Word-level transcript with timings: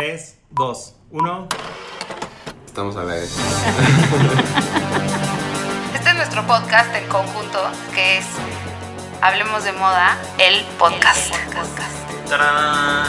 3, 0.00 0.38
2, 0.52 0.96
1. 1.10 1.48
Estamos 2.64 2.96
a 2.96 3.04
ver. 3.04 3.22
Este 5.94 6.08
es 6.08 6.14
nuestro 6.16 6.46
podcast 6.46 6.96
en 6.96 7.06
conjunto, 7.06 7.58
que 7.94 8.16
es 8.16 8.24
Hablemos 9.20 9.62
de 9.62 9.72
Moda, 9.72 10.16
el 10.38 10.64
podcast. 10.78 11.34
¡Tarán! 12.30 13.08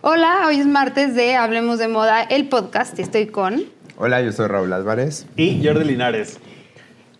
Hola, 0.00 0.46
hoy 0.48 0.58
es 0.58 0.66
martes 0.66 1.14
de 1.14 1.36
Hablemos 1.36 1.78
de 1.78 1.86
Moda, 1.86 2.22
el 2.24 2.48
podcast. 2.48 2.98
y 2.98 3.02
Estoy 3.02 3.28
con. 3.28 3.66
Hola, 3.98 4.20
yo 4.20 4.32
soy 4.32 4.48
Raúl 4.48 4.72
Álvarez. 4.72 5.28
Y 5.36 5.64
Jordi 5.64 5.84
Linares. 5.84 6.40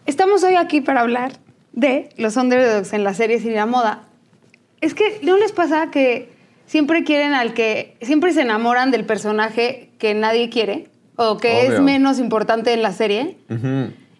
Estamos 0.04 0.42
hoy 0.42 0.56
aquí 0.56 0.80
para 0.80 1.02
hablar 1.02 1.30
de 1.72 2.08
los 2.16 2.36
underdogs 2.36 2.92
en 2.92 3.04
las 3.04 3.16
series 3.16 3.44
y 3.44 3.50
la 3.50 3.66
moda. 3.66 4.02
Es 4.80 4.94
que 4.94 5.20
no 5.22 5.36
les 5.36 5.52
pasa 5.52 5.90
que 5.90 6.30
siempre 6.66 7.04
quieren 7.04 7.34
al 7.34 7.54
que. 7.54 7.96
Siempre 8.02 8.32
se 8.32 8.42
enamoran 8.42 8.90
del 8.90 9.04
personaje 9.04 9.90
que 9.98 10.14
nadie 10.14 10.48
quiere 10.48 10.88
o 11.16 11.36
que 11.36 11.66
es 11.66 11.80
menos 11.80 12.18
importante 12.18 12.72
en 12.72 12.82
la 12.82 12.92
serie. 12.92 13.36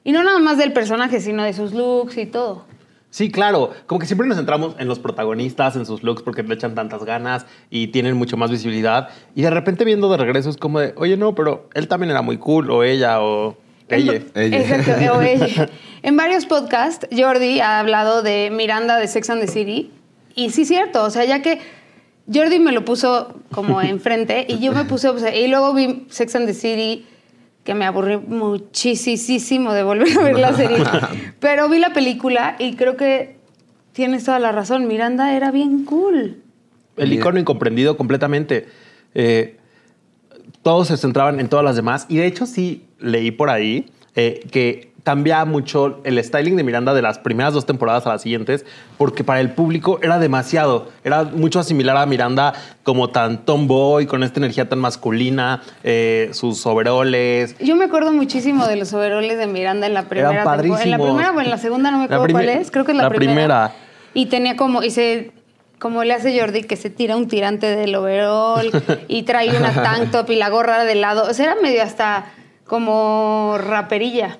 Y 0.04 0.12
no 0.12 0.22
nada 0.22 0.38
más 0.38 0.58
del 0.58 0.72
personaje, 0.72 1.20
sino 1.20 1.42
de 1.42 1.52
sus 1.52 1.72
looks 1.72 2.18
y 2.18 2.26
todo. 2.26 2.66
Sí, 3.10 3.30
claro. 3.30 3.72
Como 3.86 3.98
que 3.98 4.06
siempre 4.06 4.26
nos 4.26 4.36
centramos 4.36 4.76
en 4.78 4.86
los 4.86 4.98
protagonistas, 4.98 5.76
en 5.76 5.84
sus 5.84 6.02
looks, 6.02 6.22
porque 6.22 6.42
le 6.42 6.54
echan 6.54 6.74
tantas 6.74 7.04
ganas 7.04 7.44
y 7.68 7.88
tienen 7.88 8.16
mucho 8.16 8.36
más 8.36 8.50
visibilidad. 8.50 9.08
Y 9.34 9.42
de 9.42 9.50
repente 9.50 9.84
viendo 9.84 10.10
de 10.10 10.16
regreso 10.16 10.48
es 10.48 10.56
como 10.56 10.78
de, 10.78 10.94
oye, 10.96 11.16
no, 11.16 11.34
pero 11.34 11.68
él 11.74 11.88
también 11.88 12.10
era 12.10 12.22
muy 12.22 12.38
cool, 12.38 12.70
o 12.70 12.84
ella, 12.84 13.20
o 13.20 13.56
ella. 13.88 14.22
Ella. 14.34 14.58
Exacto, 14.60 15.18
o 15.18 15.22
ella. 15.22 15.68
En 16.02 16.16
varios 16.16 16.46
podcasts, 16.46 17.06
Jordi 17.16 17.60
ha 17.60 17.78
hablado 17.78 18.22
de 18.22 18.50
Miranda 18.50 18.96
de 18.96 19.06
Sex 19.06 19.30
and 19.30 19.40
the 19.40 19.48
City. 19.48 19.90
Y 20.34 20.50
sí, 20.50 20.64
cierto. 20.64 21.04
O 21.04 21.10
sea, 21.10 21.24
ya 21.24 21.42
que 21.42 21.60
Jordi 22.32 22.58
me 22.58 22.72
lo 22.72 22.84
puso 22.84 23.40
como 23.50 23.80
enfrente 23.82 24.46
y 24.48 24.58
yo 24.58 24.72
me 24.72 24.84
puse. 24.84 25.08
o 25.08 25.18
sea, 25.18 25.34
y 25.34 25.48
luego 25.48 25.74
vi 25.74 26.06
Sex 26.08 26.36
and 26.36 26.46
the 26.46 26.54
City, 26.54 27.06
que 27.64 27.74
me 27.74 27.84
aburrí 27.84 28.16
muchísimo 28.16 29.72
de 29.72 29.82
volver 29.82 30.18
a 30.18 30.22
ver 30.22 30.38
la 30.38 30.54
serie. 30.54 30.78
Pero 31.40 31.68
vi 31.68 31.78
la 31.78 31.92
película 31.92 32.56
y 32.58 32.76
creo 32.76 32.96
que 32.96 33.36
tienes 33.92 34.24
toda 34.24 34.38
la 34.38 34.52
razón. 34.52 34.86
Miranda 34.88 35.34
era 35.34 35.50
bien 35.50 35.84
cool. 35.84 36.42
El 36.96 37.12
icono 37.12 37.38
incomprendido 37.38 37.96
completamente. 37.96 38.68
Eh, 39.14 39.56
todos 40.62 40.88
se 40.88 40.96
centraban 40.96 41.40
en 41.40 41.48
todas 41.48 41.64
las 41.64 41.76
demás. 41.76 42.06
Y 42.08 42.18
de 42.18 42.26
hecho, 42.26 42.46
sí 42.46 42.86
leí 42.98 43.30
por 43.30 43.50
ahí 43.50 43.90
eh, 44.14 44.40
que 44.50 44.89
cambia 45.02 45.44
mucho 45.44 46.00
el 46.04 46.22
styling 46.22 46.56
de 46.56 46.62
Miranda 46.62 46.94
de 46.94 47.02
las 47.02 47.18
primeras 47.18 47.54
dos 47.54 47.66
temporadas 47.66 48.06
a 48.06 48.10
las 48.10 48.22
siguientes, 48.22 48.64
porque 48.98 49.24
para 49.24 49.40
el 49.40 49.50
público 49.50 49.98
era 50.02 50.18
demasiado. 50.18 50.88
Era 51.04 51.24
mucho 51.24 51.60
asimilar 51.60 51.96
a 51.96 52.06
Miranda 52.06 52.52
como 52.82 53.10
tan 53.10 53.44
tomboy, 53.44 54.06
con 54.06 54.22
esta 54.22 54.40
energía 54.40 54.68
tan 54.68 54.78
masculina, 54.78 55.62
eh, 55.82 56.30
sus 56.32 56.64
overoles. 56.66 57.56
Yo 57.58 57.76
me 57.76 57.84
acuerdo 57.84 58.12
muchísimo 58.12 58.66
de 58.66 58.76
los 58.76 58.92
overoles 58.92 59.38
de 59.38 59.46
Miranda 59.46 59.86
en 59.86 59.94
la 59.94 60.04
primera 60.04 60.30
Eran 60.30 60.44
temporada. 60.44 60.62
En 60.62 60.90
la 60.90 60.96
padrísimos. 60.98 61.06
primera 61.06 61.32
o 61.36 61.40
en 61.40 61.50
la 61.50 61.58
segunda, 61.58 61.90
no 61.90 61.98
me 61.98 62.04
acuerdo 62.04 62.26
cuál 62.30 62.48
es. 62.48 62.70
Creo 62.70 62.84
que 62.84 62.92
es 62.92 62.96
la, 62.96 63.04
la 63.04 63.10
primera. 63.10 63.72
Y 64.12 64.26
tenía 64.26 64.56
como, 64.56 64.82
y 64.82 64.90
se, 64.90 65.32
como 65.78 66.04
le 66.04 66.14
hace 66.14 66.38
Jordi, 66.38 66.62
que 66.64 66.76
se 66.76 66.90
tira 66.90 67.16
un 67.16 67.28
tirante 67.28 67.66
del 67.66 67.94
overol 67.94 68.70
y 69.08 69.22
trae 69.22 69.56
una 69.56 69.72
tank 69.72 70.10
top 70.10 70.30
y 70.30 70.36
la 70.36 70.48
gorra 70.48 70.84
de 70.84 70.94
lado. 70.94 71.28
O 71.30 71.34
sea, 71.34 71.52
era 71.52 71.62
medio 71.62 71.82
hasta 71.82 72.26
como 72.66 73.56
raperilla. 73.58 74.38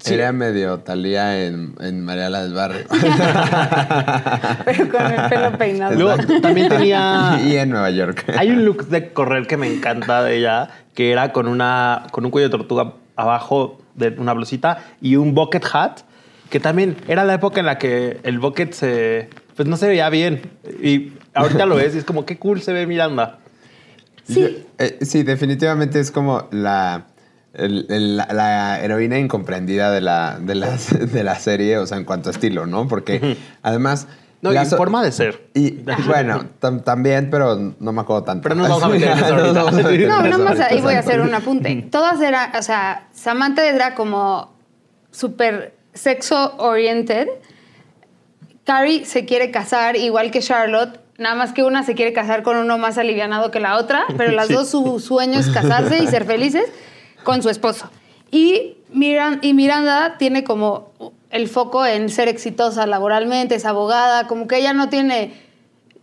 Sí. 0.00 0.14
Era 0.14 0.32
medio 0.32 0.78
Talía 0.78 1.44
en, 1.44 1.74
en 1.78 2.02
Mariala 2.02 2.42
del 2.42 2.54
Barrio. 2.54 2.86
Pero 4.64 4.88
con 4.88 5.06
el 5.06 5.28
pelo 5.28 5.58
peinado. 5.58 5.94
Luego, 5.94 6.40
también 6.40 6.68
tenía... 6.70 7.38
y 7.44 7.56
en 7.56 7.68
Nueva 7.68 7.90
York. 7.90 8.24
Hay 8.38 8.50
un 8.50 8.64
look 8.64 8.88
de 8.88 9.12
correr 9.12 9.46
que 9.46 9.58
me 9.58 9.66
encanta 9.72 10.22
de 10.22 10.38
ella, 10.38 10.70
que 10.94 11.12
era 11.12 11.32
con, 11.32 11.46
una, 11.46 12.06
con 12.12 12.24
un 12.24 12.30
cuello 12.30 12.48
de 12.48 12.56
tortuga 12.56 12.94
abajo 13.14 13.78
de 13.94 14.14
una 14.16 14.32
blusita 14.32 14.82
y 15.02 15.16
un 15.16 15.34
bucket 15.34 15.64
hat, 15.70 16.00
que 16.48 16.60
también 16.60 16.96
era 17.06 17.24
la 17.24 17.34
época 17.34 17.60
en 17.60 17.66
la 17.66 17.76
que 17.76 18.20
el 18.22 18.38
bucket 18.38 18.72
se, 18.72 19.28
pues 19.54 19.68
no 19.68 19.76
se 19.76 19.86
veía 19.86 20.08
bien. 20.08 20.40
Y 20.82 21.12
ahorita 21.34 21.66
lo 21.66 21.76
ves 21.76 21.94
y 21.94 21.98
es 21.98 22.04
como, 22.04 22.24
qué 22.24 22.38
cool 22.38 22.62
se 22.62 22.72
ve 22.72 22.86
Miranda. 22.86 23.38
Sí. 24.26 24.64
Eh, 24.78 24.98
sí, 25.02 25.24
definitivamente 25.24 26.00
es 26.00 26.10
como 26.10 26.48
la, 26.52 27.04
el- 27.54 27.86
el- 27.90 28.16
la, 28.16 28.26
la 28.32 28.80
heroína 28.80 29.18
incomprendida 29.18 29.90
de 29.90 30.00
la, 30.00 30.38
de, 30.40 30.54
la, 30.54 30.70
de 31.00 31.24
la 31.24 31.34
serie, 31.36 31.78
o 31.78 31.86
sea, 31.86 31.96
en 31.98 32.04
cuanto 32.04 32.28
a 32.28 32.32
estilo, 32.32 32.66
¿no? 32.66 32.86
Porque 32.88 33.36
además... 33.62 34.06
No, 34.42 34.52
la 34.52 34.62
y 34.62 34.66
so- 34.66 34.78
forma 34.78 35.02
de 35.04 35.12
ser. 35.12 35.48
Y 35.54 35.82
bueno, 36.06 36.44
tam- 36.62 36.82
también, 36.82 37.28
pero 37.30 37.74
no 37.78 37.92
me 37.92 38.00
acuerdo 38.00 38.24
tanto. 38.24 38.42
Pero 38.44 38.54
no 38.54 38.62
nos 38.66 38.80
vamos 38.80 38.84
a 38.84 38.88
meter 38.88 39.10
en 39.10 39.18
eso 39.24 39.36
No 39.36 39.36
nos 39.36 39.56
ahorita. 39.56 39.60
vamos 39.64 39.72
a 39.72 39.76
meter 39.76 40.00
en 40.02 40.08
No, 40.08 40.14
eso 40.24 40.38
nada 40.38 40.44
más 40.44 40.60
ahí 40.60 40.80
voy 40.80 40.94
a 40.94 40.98
hacer 41.00 41.20
un 41.20 41.34
apunte. 41.34 41.88
Todas 41.90 42.20
eran, 42.22 42.56
o 42.56 42.62
sea, 42.62 43.08
Samantha 43.12 43.66
era 43.68 43.94
como 43.94 44.50
súper 45.10 45.74
sexo 45.92 46.54
oriented. 46.56 47.28
Carrie 48.64 49.04
se 49.04 49.24
quiere 49.24 49.50
casar 49.50 49.96
igual 49.96 50.30
que 50.30 50.40
Charlotte, 50.40 51.00
nada 51.18 51.34
más 51.34 51.52
que 51.52 51.62
una 51.62 51.82
se 51.82 51.94
quiere 51.94 52.12
casar 52.12 52.42
con 52.42 52.56
uno 52.56 52.78
más 52.78 52.98
alivianado 52.98 53.50
que 53.50 53.60
la 53.60 53.76
otra, 53.76 54.04
pero 54.16 54.32
las 54.32 54.46
Sí. 54.48 54.54
dos 54.54 54.70
su 54.70 55.00
sueño 55.00 55.38
es 55.40 55.48
casarse 55.50 56.02
y 56.02 56.06
ser 56.06 56.24
felices 56.24 56.64
con 57.24 57.42
su 57.42 57.48
esposo. 57.50 57.90
Y, 58.30 58.76
Miran, 58.92 59.38
y 59.42 59.54
Miranda 59.54 60.16
tiene 60.18 60.44
como 60.44 60.92
el 61.30 61.48
foco 61.48 61.86
en 61.86 62.08
ser 62.08 62.28
exitosa 62.28 62.86
laboralmente, 62.86 63.54
es 63.54 63.64
abogada, 63.64 64.26
como 64.26 64.46
que 64.46 64.58
ella 64.58 64.72
no 64.72 64.88
tiene, 64.88 65.32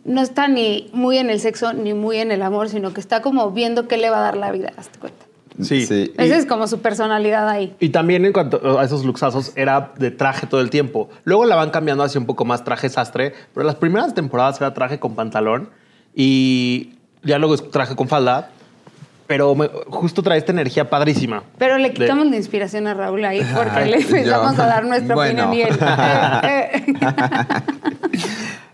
no 0.06 0.22
está 0.22 0.48
ni 0.48 0.90
muy 0.94 1.18
en 1.18 1.30
el 1.30 1.40
sexo 1.40 1.74
ni 1.74 1.94
muy 1.94 2.18
en 2.18 2.32
el 2.32 2.42
amor, 2.42 2.70
sino 2.70 2.94
que 2.94 3.02
está 3.02 3.22
como 3.22 3.52
viendo 3.52 3.88
qué 3.88 3.98
le 3.98 4.10
va 4.10 4.20
a 4.20 4.22
dar 4.22 4.38
la 4.38 4.52
vida, 4.52 4.72
hazte 4.78 5.00
cuenta. 5.00 5.26
Sí. 5.62 5.86
Sí. 5.88 6.14
Y- 6.18 6.22
Esa 6.22 6.38
es 6.38 6.46
como 6.46 6.68
su 6.68 6.80
personalidad 6.82 7.50
ahí. 7.50 7.76
Y 7.80 7.90
también 7.90 8.26
en 8.26 8.32
cuanto 8.32 8.78
a 8.80 8.84
esos 8.86 9.04
luxazos, 9.06 9.54
era 9.56 9.92
de 9.98 10.12
traje 10.12 10.46
todo 10.46 10.62
el 10.62 10.70
tiempo. 10.70 11.10
Luego 11.24 11.46
la 11.46 11.56
van 11.56 11.72
cambiando 11.72 12.04
hacia 12.04 12.20
un 12.22 12.28
poco 12.28 12.46
más 12.46 12.64
traje 12.64 12.90
sastre, 12.90 13.34
pero 13.54 13.66
las 13.66 13.76
primeras 13.76 14.14
temporadas 14.14 14.62
era 14.62 14.74
traje 14.76 15.00
con 15.00 15.16
pantalón 15.16 15.72
y 16.14 16.92
ya 17.24 17.38
luego 17.40 17.56
es 17.56 17.72
traje 17.72 17.96
con 17.96 18.08
falda. 18.08 18.52
Pero 19.28 19.54
me- 19.56 19.68
justo 19.90 20.24
trae 20.24 20.38
esta 20.38 20.54
energía 20.54 20.90
padrísima. 20.90 21.44
Pero 21.58 21.78
le 21.78 21.90
De- 21.90 21.94
quitamos 21.96 22.28
la 22.28 22.38
inspiración 22.38 22.88
a 22.88 22.94
Raúl 22.94 23.26
ahí 23.26 23.42
porque 23.54 23.72
Ay, 23.74 23.90
le 23.92 23.98
empezamos 23.98 24.56
yo- 24.56 24.64
a 24.64 24.68
dar 24.68 24.86
nuestra 24.86 25.16
bueno. 25.16 25.50
opinión 25.50 25.54
y 25.54 25.70
él. 25.70 25.80
eh, 26.44 26.86
eh. 26.88 26.94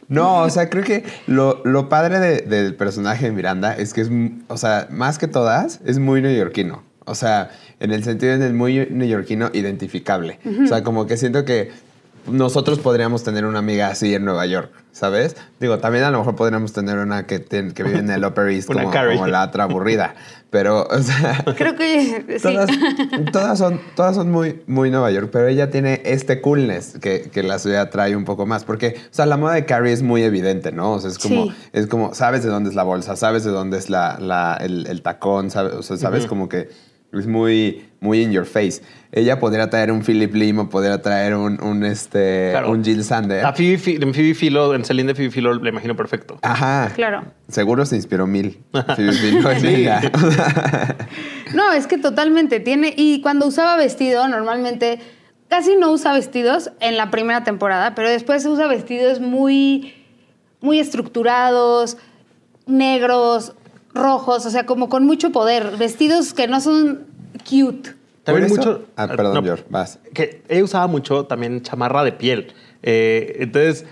No, 0.09 0.39
o 0.43 0.49
sea, 0.49 0.69
creo 0.69 0.83
que 0.83 1.03
lo, 1.27 1.61
lo 1.63 1.89
padre 1.89 2.19
de- 2.19 2.41
del 2.41 2.75
personaje 2.75 3.25
de 3.25 3.31
Miranda 3.31 3.73
es 3.75 3.93
que 3.93 4.01
es, 4.01 4.09
o 4.47 4.57
sea, 4.57 4.87
más 4.91 5.17
que 5.17 5.27
todas, 5.27 5.79
es 5.85 5.97
muy 5.97 6.21
neoyorquino. 6.21 6.83
O 7.05 7.15
sea, 7.15 7.49
en 7.79 7.91
el 7.91 8.03
sentido 8.03 8.37
de 8.37 8.53
muy 8.53 8.85
neoyorquino 8.91 9.49
identificable. 9.53 10.39
O 10.63 10.67
sea, 10.67 10.83
como 10.83 11.07
que 11.07 11.17
siento 11.17 11.45
que 11.45 11.71
nosotros 12.27 12.79
podríamos 12.79 13.23
tener 13.23 13.45
una 13.45 13.59
amiga 13.59 13.87
así 13.87 14.13
en 14.15 14.25
Nueva 14.25 14.45
York, 14.45 14.71
¿sabes? 14.91 15.35
Digo, 15.59 15.79
también 15.79 16.03
a 16.05 16.11
lo 16.11 16.19
mejor 16.19 16.35
podríamos 16.35 16.71
tener 16.73 16.97
una 16.97 17.25
que, 17.27 17.39
ten- 17.39 17.71
que 17.73 17.83
vive 17.83 17.99
en 17.99 18.09
el 18.09 18.23
Upper 18.25 18.47
East 18.49 18.67
como, 18.73 19.27
la 19.27 19.43
otra 19.45 19.63
aburrida. 19.65 20.15
Pero, 20.49 20.83
o 20.87 20.99
sea, 21.01 21.43
Creo 21.57 21.75
que 21.75 22.37
sí. 22.37 22.43
Todas, 22.43 22.69
todas 23.31 23.57
son, 23.57 23.81
todas 23.95 24.15
son 24.15 24.29
muy, 24.31 24.61
muy 24.67 24.91
Nueva 24.91 25.09
York, 25.11 25.29
pero 25.31 25.47
ella 25.47 25.71
tiene 25.71 26.01
este 26.05 26.41
coolness 26.41 26.99
que, 27.01 27.29
que 27.33 27.41
la 27.41 27.57
ciudad 27.57 27.89
trae 27.89 28.15
un 28.15 28.23
poco 28.23 28.45
más. 28.45 28.63
Porque, 28.63 28.95
o 28.97 29.13
sea, 29.13 29.25
la 29.25 29.35
moda 29.37 29.55
de 29.55 29.65
Carrie 29.65 29.93
es 29.93 30.03
muy 30.03 30.21
evidente, 30.21 30.71
¿no? 30.71 30.91
O 30.93 30.99
sea, 30.99 31.09
es 31.09 31.17
como, 31.17 31.45
Sí. 31.45 31.53
es 31.73 31.87
como 31.87 32.13
sabes 32.13 32.43
de 32.43 32.49
dónde 32.49 32.69
es 32.69 32.75
la 32.75 32.83
bolsa, 32.83 33.15
sabes 33.15 33.43
de 33.43 33.49
dónde 33.49 33.79
es 33.79 33.89
la, 33.89 34.19
la- 34.19 34.57
el, 34.61 34.85
el 34.85 35.01
tacón, 35.01 35.49
sabes, 35.49 35.73
o 35.73 35.81
sea, 35.81 35.97
sabes 35.97 36.27
como 36.27 36.47
que 36.47 36.69
es 37.19 37.27
muy, 37.27 37.85
muy 37.99 38.21
in 38.21 38.31
your 38.31 38.45
face. 38.45 38.81
Ella 39.11 39.39
podría 39.39 39.69
traer 39.69 39.91
un 39.91 40.01
Philip 40.03 40.33
Lim 40.33 40.59
o 40.59 40.69
podría 40.69 41.01
traer 41.01 41.35
un, 41.35 41.61
un, 41.61 41.83
este, 41.85 42.49
Claro. 42.51 42.71
un 42.71 42.83
Jill 42.83 43.03
Sander. 43.03 43.45
A 43.45 43.53
Phoebe, 43.53 44.33
Philo, 44.33 44.73
en 44.73 44.83
Celine 44.83 45.09
de 45.09 45.15
Phoebe 45.15 45.29
Philo, 45.29 45.53
le 45.53 45.69
imagino 45.69 45.95
perfecto. 45.95 46.39
Ajá. 46.41 46.91
Claro. 46.95 47.23
Seguro 47.47 47.85
se 47.85 47.95
inspiró 47.95 48.25
mil. 48.25 48.59
Phoebe 48.95 49.11
Philo. 49.13 49.91
No, 51.53 51.71
es 51.71 51.85
que 51.85 51.99
totalmente 51.99 52.59
tiene. 52.59 52.93
Y 52.97 53.21
cuando 53.21 53.45
usaba 53.45 53.77
vestido, 53.77 54.27
normalmente 54.27 54.99
casi 55.49 55.75
no 55.75 55.91
usa 55.91 56.11
vestidos 56.13 56.71
en 56.79 56.97
la 56.97 57.11
primera 57.11 57.43
temporada, 57.43 57.93
pero 57.93 58.09
después 58.09 58.43
usa 58.47 58.65
vestidos 58.65 59.19
muy, 59.19 59.93
muy 60.61 60.79
estructurados, 60.79 61.97
negros, 62.65 63.53
rojos, 63.93 64.45
o 64.45 64.49
sea, 64.49 64.65
como 64.65 64.89
con 64.89 65.05
mucho 65.05 65.31
poder. 65.31 65.77
Vestidos 65.77 66.33
que 66.33 66.47
no 66.47 66.59
son 66.61 67.05
cute. 67.49 67.95
También 68.23 68.47
mucho. 68.49 68.85
Ah, 68.95 69.07
perdón, 69.07 69.33
no, 69.35 69.43
George, 69.43 69.65
vas. 69.69 69.99
Que 70.13 70.43
ella 70.47 70.63
usaba 70.63 70.87
mucho 70.87 71.25
también 71.25 71.61
chamarra 71.61 72.03
de 72.03 72.13
piel. 72.13 72.53
Eh, 72.81 73.37
entonces, 73.39 73.85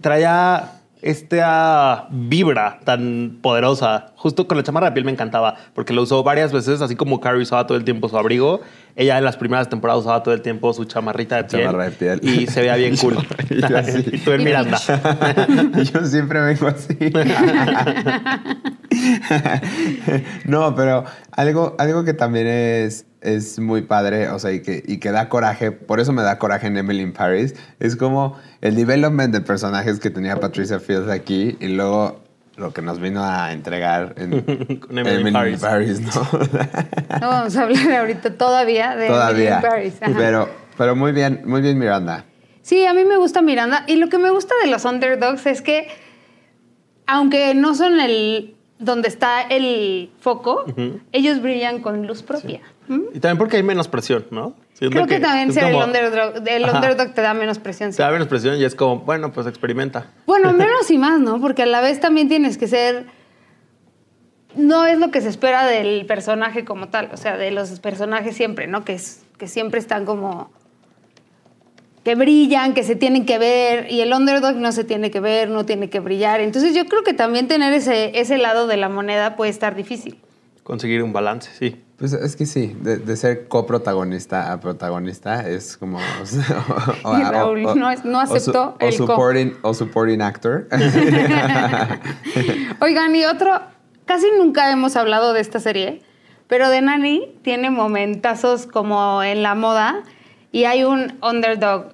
traía 0.00 0.80
esta 1.04 2.08
vibra 2.10 2.80
tan 2.82 3.38
poderosa. 3.42 4.14
Justo 4.16 4.48
con 4.48 4.56
la 4.56 4.62
chamarra 4.62 4.86
de 4.86 4.92
piel 4.92 5.04
me 5.04 5.12
encantaba, 5.12 5.54
porque 5.74 5.92
lo 5.92 6.00
usó 6.00 6.22
varias 6.22 6.50
veces, 6.50 6.80
así 6.80 6.96
como 6.96 7.20
Carrie 7.20 7.42
usaba 7.42 7.66
todo 7.66 7.76
el 7.76 7.84
tiempo 7.84 8.08
su 8.08 8.16
abrigo. 8.16 8.62
Ella 8.96 9.18
en 9.18 9.24
las 9.24 9.36
primeras 9.36 9.68
temporadas 9.68 10.00
usaba 10.00 10.22
todo 10.22 10.32
el 10.32 10.40
tiempo 10.40 10.72
su 10.72 10.86
chamarrita 10.86 11.36
de 11.36 11.44
piel. 11.44 11.62
Chamarra 11.62 11.84
de 11.84 11.90
piel. 11.90 12.20
Y 12.22 12.46
se 12.46 12.60
veía 12.60 12.76
bien 12.76 12.96
cool. 13.00 13.18
Y 13.50 13.60
yo 13.60 13.76
así. 13.76 14.02
y 14.12 14.18
tú 14.18 14.32
en 14.32 14.44
Miranda. 14.44 14.78
Yo 15.92 16.06
siempre 16.06 16.40
vengo 16.40 16.68
así. 16.68 16.96
no, 20.46 20.74
pero 20.74 21.04
algo, 21.32 21.76
algo 21.78 22.04
que 22.04 22.14
también 22.14 22.46
es, 22.46 23.04
es 23.24 23.58
muy 23.58 23.82
padre, 23.82 24.28
o 24.28 24.38
sea, 24.38 24.52
y 24.52 24.60
que, 24.60 24.82
y 24.86 24.98
que 24.98 25.10
da 25.10 25.28
coraje, 25.28 25.72
por 25.72 25.98
eso 25.98 26.12
me 26.12 26.22
da 26.22 26.38
coraje 26.38 26.66
en 26.66 26.76
Emily 26.76 27.02
in 27.02 27.12
Paris, 27.12 27.54
es 27.80 27.96
como 27.96 28.38
el 28.60 28.76
development 28.76 29.32
de 29.32 29.40
personajes 29.40 29.98
que 29.98 30.10
tenía 30.10 30.36
Patricia 30.36 30.78
Fields 30.78 31.10
aquí 31.10 31.56
y 31.60 31.68
luego 31.68 32.22
lo 32.56 32.72
que 32.72 32.82
nos 32.82 33.00
vino 33.00 33.24
a 33.24 33.52
entregar 33.52 34.14
en 34.16 34.78
Con 34.80 34.98
Emily 34.98 35.28
in 35.52 35.58
Paris. 35.58 36.00
¿no? 36.00 36.10
No 37.20 37.28
vamos 37.28 37.56
a 37.56 37.62
hablar 37.62 37.92
ahorita 37.92 38.34
todavía 38.34 38.94
de 38.96 39.08
Todavía. 39.08 39.58
Emily 39.58 39.66
in 39.66 39.70
Paris. 39.70 39.94
Ajá. 40.00 40.14
Pero, 40.16 40.48
pero 40.76 40.94
muy 40.94 41.12
bien, 41.12 41.42
muy 41.44 41.62
bien 41.62 41.78
Miranda. 41.78 42.24
Sí, 42.62 42.84
a 42.86 42.94
mí 42.94 43.04
me 43.04 43.16
gusta 43.16 43.42
Miranda. 43.42 43.84
Y 43.86 43.96
lo 43.96 44.08
que 44.08 44.18
me 44.18 44.30
gusta 44.30 44.54
de 44.62 44.70
los 44.70 44.84
underdogs 44.84 45.46
es 45.46 45.62
que, 45.62 45.88
aunque 47.06 47.54
no 47.54 47.74
son 47.74 48.00
el 48.00 48.54
donde 48.78 49.08
está 49.08 49.42
el 49.42 50.10
foco, 50.20 50.64
ellos 51.12 51.40
brillan 51.40 51.80
con 51.80 52.06
luz 52.06 52.22
propia. 52.22 52.60
¿Mm? 52.88 53.00
Y 53.14 53.20
también 53.20 53.38
porque 53.38 53.56
hay 53.56 53.62
menos 53.62 53.88
presión, 53.88 54.26
¿no? 54.30 54.54
Siento 54.74 54.96
Creo 54.96 55.06
que, 55.06 55.20
también 55.20 55.52
ser 55.52 55.64
el 55.64 55.76
underdog, 55.76 56.46
el 56.46 56.64
underdog 56.64 57.14
te 57.14 57.22
da 57.22 57.32
menos 57.32 57.58
presión. 57.58 57.92
sí. 57.92 57.96
Te 57.96 58.02
da 58.02 58.10
menos 58.10 58.26
presión 58.26 58.58
y 58.58 58.64
es 58.64 58.74
como, 58.74 59.00
bueno, 59.00 59.32
pues 59.32 59.46
experimenta. 59.46 60.10
Bueno, 60.26 60.52
menos 60.54 60.90
y 60.90 60.98
más, 60.98 61.20
¿no? 61.20 61.40
Porque 61.40 61.62
a 61.62 61.66
la 61.66 61.80
vez 61.80 62.00
también 62.00 62.28
tienes 62.28 62.58
que 62.58 62.66
ser. 62.66 63.06
No 64.56 64.86
es 64.86 64.98
lo 64.98 65.10
que 65.10 65.20
se 65.20 65.28
espera 65.28 65.66
del 65.66 66.06
personaje 66.06 66.64
como 66.64 66.88
tal, 66.88 67.10
o 67.12 67.16
sea, 67.16 67.36
de 67.36 67.50
los 67.50 67.80
personajes 67.80 68.36
siempre, 68.36 68.66
¿no? 68.66 68.84
Que, 68.84 68.94
es, 68.94 69.22
que 69.38 69.48
siempre 69.48 69.80
están 69.80 70.04
como. 70.04 70.50
que 72.04 72.14
brillan, 72.16 72.74
que 72.74 72.82
se 72.82 72.96
tienen 72.96 73.26
que 73.26 73.38
ver, 73.38 73.90
y 73.90 74.00
el 74.00 74.12
underdog 74.12 74.56
no 74.56 74.72
se 74.72 74.84
tiene 74.84 75.10
que 75.10 75.20
ver, 75.20 75.48
no 75.48 75.64
tiene 75.64 75.88
que 75.88 76.00
brillar. 76.00 76.40
Entonces 76.40 76.74
yo 76.74 76.84
creo 76.86 77.02
que 77.04 77.14
también 77.14 77.48
tener 77.48 77.72
ese, 77.72 78.18
ese 78.18 78.38
lado 78.38 78.66
de 78.66 78.76
la 78.76 78.88
moneda 78.88 79.36
puede 79.36 79.50
estar 79.50 79.74
difícil. 79.74 80.20
Conseguir 80.64 81.02
un 81.02 81.12
balance, 81.12 81.50
sí. 81.58 81.83
Pues 81.96 82.12
es 82.12 82.34
que 82.34 82.44
sí, 82.44 82.76
de, 82.80 82.96
de 82.96 83.16
ser 83.16 83.46
coprotagonista 83.46 84.52
a 84.52 84.58
protagonista 84.60 85.48
es 85.48 85.76
como... 85.76 85.98
o 86.22 86.26
sea, 86.26 86.64
o- 87.04 87.16
Y 87.18 87.22
Raúl 87.22 87.62
no 87.62 88.26
su- 88.26 88.34
aceptó 88.36 88.76
o 88.80 88.84
el 88.84 88.90
co. 88.98 89.06
supporting, 89.06 89.52
o 89.62 89.72
supporting 89.74 90.20
actor. 90.20 90.66
Oigan, 92.80 93.14
y 93.16 93.24
otro, 93.24 93.60
casi 94.06 94.26
nunca 94.38 94.70
hemos 94.70 94.96
hablado 94.96 95.32
de 95.32 95.40
esta 95.40 95.60
serie, 95.60 96.02
pero 96.48 96.68
de 96.68 96.80
Nani 96.82 97.34
tiene 97.42 97.70
momentazos 97.70 98.66
como 98.66 99.22
en 99.22 99.42
la 99.42 99.54
moda 99.54 100.02
y 100.52 100.64
hay 100.64 100.84
un 100.84 101.18
underdog, 101.22 101.92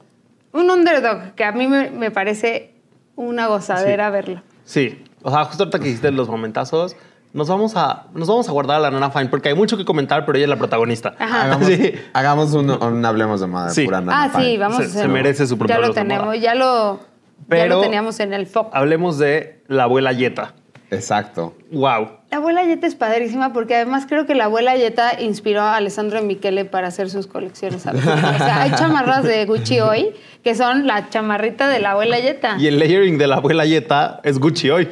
un 0.52 0.70
underdog 0.70 1.34
que 1.34 1.44
a 1.44 1.52
mí 1.52 1.68
me, 1.68 1.90
me 1.90 2.10
parece 2.10 2.74
una 3.16 3.46
gozadera 3.46 4.06
Sí. 4.08 4.12
verlo. 4.12 4.42
Sí. 4.64 5.04
O 5.22 5.30
sea, 5.30 5.44
justo 5.44 5.64
ahorita 5.64 5.78
que 5.80 5.88
hiciste 5.88 6.10
los 6.10 6.28
momentazos, 6.28 6.96
nos 7.32 7.48
vamos 7.48 7.76
a, 7.76 8.06
nos 8.14 8.26
vamos 8.28 8.48
a 8.48 8.52
guardar 8.52 8.76
a 8.78 8.80
la 8.80 8.90
Nana 8.90 9.10
Fine 9.10 9.26
porque 9.26 9.48
hay 9.50 9.54
mucho 9.54 9.76
que 9.76 9.84
comentar, 9.84 10.24
pero 10.26 10.36
ella 10.36 10.46
es 10.46 10.50
la 10.50 10.56
protagonista. 10.56 11.14
Ajá. 11.18 11.44
hagamos, 11.44 11.66
Sí. 11.68 11.94
hagamos 12.12 12.52
un, 12.54 12.70
un 12.70 13.04
Hablemos 13.04 13.40
de 13.40 13.46
Moda, 13.46 13.70
Sí. 13.70 13.84
pura 13.84 14.00
Nana 14.00 14.24
ah, 14.34 14.40
sí, 14.40 14.56
vamos 14.56 14.78
Se- 14.78 14.82
a 14.82 14.86
hacer. 14.86 15.02
se 15.02 15.08
merece 15.08 15.46
su 15.46 15.56
propio 15.56 15.76
Ya 15.76 15.80
lo 15.86 15.92
tenemos, 15.94 16.40
ya 16.40 16.54
lo, 16.54 16.96
ya 16.98 17.04
Pero- 17.48 17.76
lo 17.76 17.80
teníamos 17.82 18.18
en 18.20 18.32
el 18.32 18.46
foco. 18.46 18.70
Hablemos 18.74 19.18
de 19.18 19.62
la 19.68 19.84
abuela 19.84 20.12
Yeta. 20.12 20.54
Exacto. 20.92 21.54
Wow. 21.70 22.08
La 22.32 22.38
abuela 22.38 22.64
Yeta 22.64 22.88
es 22.88 22.96
padrísima 22.96 23.52
porque 23.52 23.76
además 23.76 24.06
creo 24.08 24.26
que 24.26 24.34
la 24.34 24.44
abuela 24.46 24.74
Yeta 24.76 25.20
inspiró 25.20 25.62
a 25.62 25.76
Alessandro 25.76 26.20
Michele 26.22 26.64
para 26.64 26.88
hacer 26.88 27.10
sus 27.10 27.28
colecciones. 27.28 27.82
¿sabes? 27.82 28.02
O 28.04 28.08
sea, 28.38 28.62
hay 28.62 28.72
chamarras 28.72 29.22
de 29.22 29.46
Gucci 29.46 29.78
hoy 29.78 30.10
que 30.42 30.56
son 30.56 30.88
la 30.88 31.08
chamarrita 31.08 31.68
de 31.68 31.78
la 31.78 31.92
abuela 31.92 32.18
Yeta. 32.18 32.56
Y 32.58 32.66
el 32.66 32.80
layering 32.80 33.18
de 33.18 33.26
la 33.28 33.36
abuela 33.36 33.64
Yeta 33.66 34.20
es 34.24 34.40
Gucci 34.40 34.70
hoy. 34.70 34.88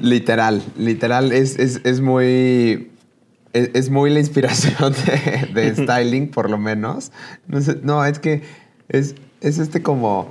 Literal, 0.00 0.62
literal, 0.76 1.32
es, 1.32 1.58
es, 1.58 1.80
es 1.84 2.00
muy... 2.00 2.90
Es, 3.52 3.70
es 3.74 3.90
muy 3.90 4.10
la 4.10 4.20
inspiración 4.20 4.92
de, 4.92 5.48
de 5.60 5.74
styling, 5.84 6.30
por 6.30 6.48
lo 6.48 6.56
menos. 6.58 7.10
No, 7.48 7.60
sé, 7.60 7.78
no, 7.82 8.04
es 8.04 8.18
que 8.20 8.42
es, 8.88 9.14
es 9.40 9.58
este 9.58 9.82
como... 9.82 10.28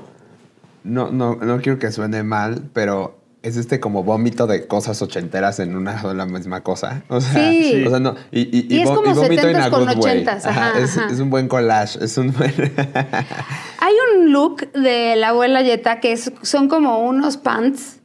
No, 0.85 1.11
no, 1.11 1.35
no 1.35 1.59
quiero 1.61 1.77
que 1.79 1.91
suene 1.91 2.23
mal, 2.23 2.63
pero 2.73 3.17
es 3.43 3.57
este 3.57 3.79
como 3.81 4.03
vómito 4.03 4.47
de 4.47 4.67
cosas 4.67 5.01
ochenteras 5.01 5.59
en 5.59 5.75
una 5.75 6.01
sola 6.01 6.25
misma 6.25 6.61
cosa. 6.63 7.03
O 7.09 7.19
sea, 7.21 7.33
Sí. 7.51 7.83
o 7.85 7.89
sea, 7.89 7.99
no. 7.99 8.15
Y, 8.31 8.41
y, 8.57 8.67
Y 8.73 8.81
es 8.81 8.87
vo- 8.89 8.95
como 8.95 9.13
vómito 9.15 9.49
in 9.49 9.55
70s 9.57 9.63
a 9.65 9.69
con 9.69 9.83
way. 9.87 10.23
80s, 10.25 10.45
ajá, 10.45 10.79
es, 10.79 10.97
ajá. 10.97 11.09
es 11.11 11.19
un 11.19 11.29
buen 11.29 11.47
collage. 11.49 12.03
Es 12.03 12.17
un 12.17 12.31
buen. 12.33 12.53
Hay 13.79 13.93
un 14.17 14.31
look 14.31 14.71
de 14.73 15.15
la 15.17 15.29
abuela 15.29 15.61
Yeta 15.61 15.99
que 15.99 16.13
es- 16.13 16.31
son 16.41 16.67
como 16.69 16.99
unos 16.99 17.37
pants 17.37 17.98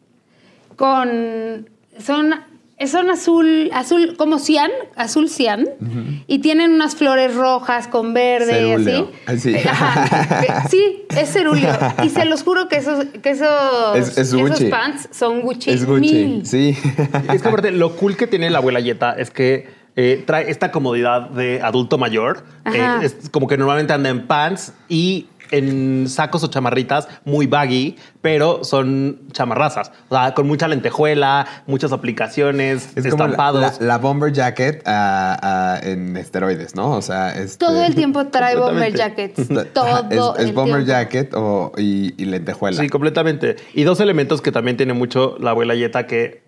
con. 0.76 1.69
Son, 1.99 2.35
son 2.87 3.09
azul, 3.09 3.71
azul, 3.73 4.17
como 4.19 4.41
cian, 4.41 4.71
azul 4.97 5.29
cian, 5.29 5.65
y 6.26 6.41
tienen 6.41 6.73
unas 6.73 6.97
flores 6.97 7.32
rojas 7.35 7.87
con 7.87 8.12
verde 8.15 8.69
y 8.69 8.73
así. 9.26 9.56
Ah. 9.67 9.71
Ajá, 9.71 10.41
que- 10.41 10.69
sí, 10.69 11.05
es 11.17 11.32
cerúleo. 11.32 11.73
Y 12.03 12.09
se 12.09 12.25
los 12.25 12.43
juro 12.43 12.69
que 12.69 12.76
esos, 12.79 13.05
que 13.23 13.31
esos, 13.31 13.49
Es- 13.97 14.09
es 14.09 14.19
esos 14.19 14.41
Gucci. 14.41 14.67
pants 14.67 15.09
son 15.12 15.43
Gucci. 15.43 15.71
es 15.71 15.87
Gucci. 15.87 16.00
mil. 16.00 16.47
Sí. 16.47 16.76
Es 17.32 17.43
que 17.43 17.49
aparte, 17.49 17.71
lo 17.71 17.94
cool 17.97 18.17
que 18.17 18.26
tiene 18.26 18.50
la 18.50 18.59
abuela 18.59 18.81
Yeta 18.81 19.12
es 19.12 19.31
que 19.31 19.69
eh, 19.97 20.25
trae 20.26 20.50
esta 20.50 20.73
comodidad 20.73 21.31
de 21.31 21.62
adulto 21.62 21.97
mayor. 21.99 22.43
Ajá. 22.65 22.99
Eh, 23.03 23.06
es 23.06 23.31
como 23.31 23.47
que 23.47 23.56
normalmente 23.56 23.93
anda 23.93 24.11
en 24.11 24.26
pants 24.26 24.73
y 24.88 25.26
en 25.50 26.08
sacos 26.08 26.43
o 26.44 26.49
chamarritas 26.49 27.08
muy 27.25 27.46
baggy, 27.46 27.96
pero 28.20 28.64
son 28.64 29.23
chamarrazas. 29.32 29.93
O 30.08 30.14
sea, 30.14 30.35
con 30.35 30.46
mucha 30.46 30.69
lentejuela, 30.69 31.46
muchas 31.67 31.93
aplicaciones, 31.93 32.88
Es 32.96 33.05
como 33.08 33.25
la, 33.25 33.31
estampados. 33.31 33.81
la- 33.81 33.87
la 33.87 33.99
bomber 33.99 34.32
jacket 34.32 34.82
ah, 34.87 35.38
ah, 35.43 35.81
en 35.82 36.17
esteroides, 36.17 36.75
¿no? 36.75 36.93
O 36.93 37.02
sea, 37.02 37.31
este- 37.37 37.58
Todo 37.64 37.85
el 37.85 37.94
tiempo 37.96 38.26
trae 38.29 38.56
bomber 38.56 38.94
jackets. 38.94 39.49
Todo 39.75 40.08
es, 40.37 40.41
es 40.43 40.46
el 40.46 40.52
bomber 40.52 40.85
tiempo. 40.85 40.87
jacket 40.93 41.35
o, 41.35 41.73
y, 41.76 42.14
y 42.20 42.25
lentejuela. 42.26 42.81
Sí, 42.81 42.88
completamente. 42.88 43.56
Y 43.75 43.85
dos 43.85 44.00
elementos 44.00 44.40
que 44.40 44.52
también 44.52 44.76
tiene 44.76 44.93
mucho 44.94 45.37
la 45.40 45.50
abuela 45.50 45.75
Yeta 45.75 46.06
que 46.06 46.44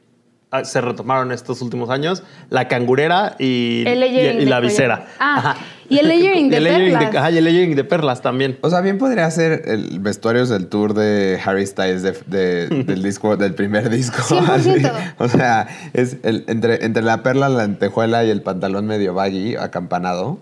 se 0.64 0.81
retomaron 0.81 1.32
estos 1.32 1.61
últimos 1.62 1.91
años, 1.91 2.23
la 2.50 2.69
cangurera 2.69 3.37
y, 3.38 3.82
El 3.87 3.99
y- 3.99 4.00
layering 4.00 4.41
y 4.41 4.44
de 4.44 4.50
la 4.50 4.61
visera. 4.61 5.06
Ah, 5.20 5.56
y 5.88 5.99
el 6.00 6.08
layering 6.08 6.49
de 6.50 6.55
Y 6.55 6.58
el 6.58 6.64
layering 6.64 6.93
perlas. 6.99 7.14
ajá, 7.17 7.31
y 7.31 7.38
el 7.38 7.44
layering 7.44 7.76
de 7.76 7.85
perlas 7.85 8.23
también. 8.23 8.58
O 8.62 8.70
sea, 8.70 8.81
bien 8.81 8.99
podría 8.99 9.31
ser 9.31 9.62
el 9.67 10.00
vestuarios 10.00 10.49
del 10.49 10.67
tour 10.69 10.94
de 10.94 11.38
Harry 11.44 11.67
Styles 11.67 12.03
de- 12.03 12.12
de- 12.26 12.67
del 12.85 13.03
disco, 13.03 13.37
del 13.37 13.55
primer 13.55 13.88
disco. 13.90 14.19
100%. 14.23 14.49
así. 14.49 14.71
O 15.19 15.28
sea, 15.28 15.69
es 15.92 16.16
el, 16.23 16.45
entre, 16.49 16.85
entre 16.85 17.02
la 17.02 17.23
perla, 17.23 17.49
la 17.49 17.62
lentejuela 17.66 18.25
y 18.25 18.30
el 18.30 18.42
pantalón 18.42 18.87
medio 18.87 19.14
baggy, 19.14 19.57
acampanado. 19.57 20.38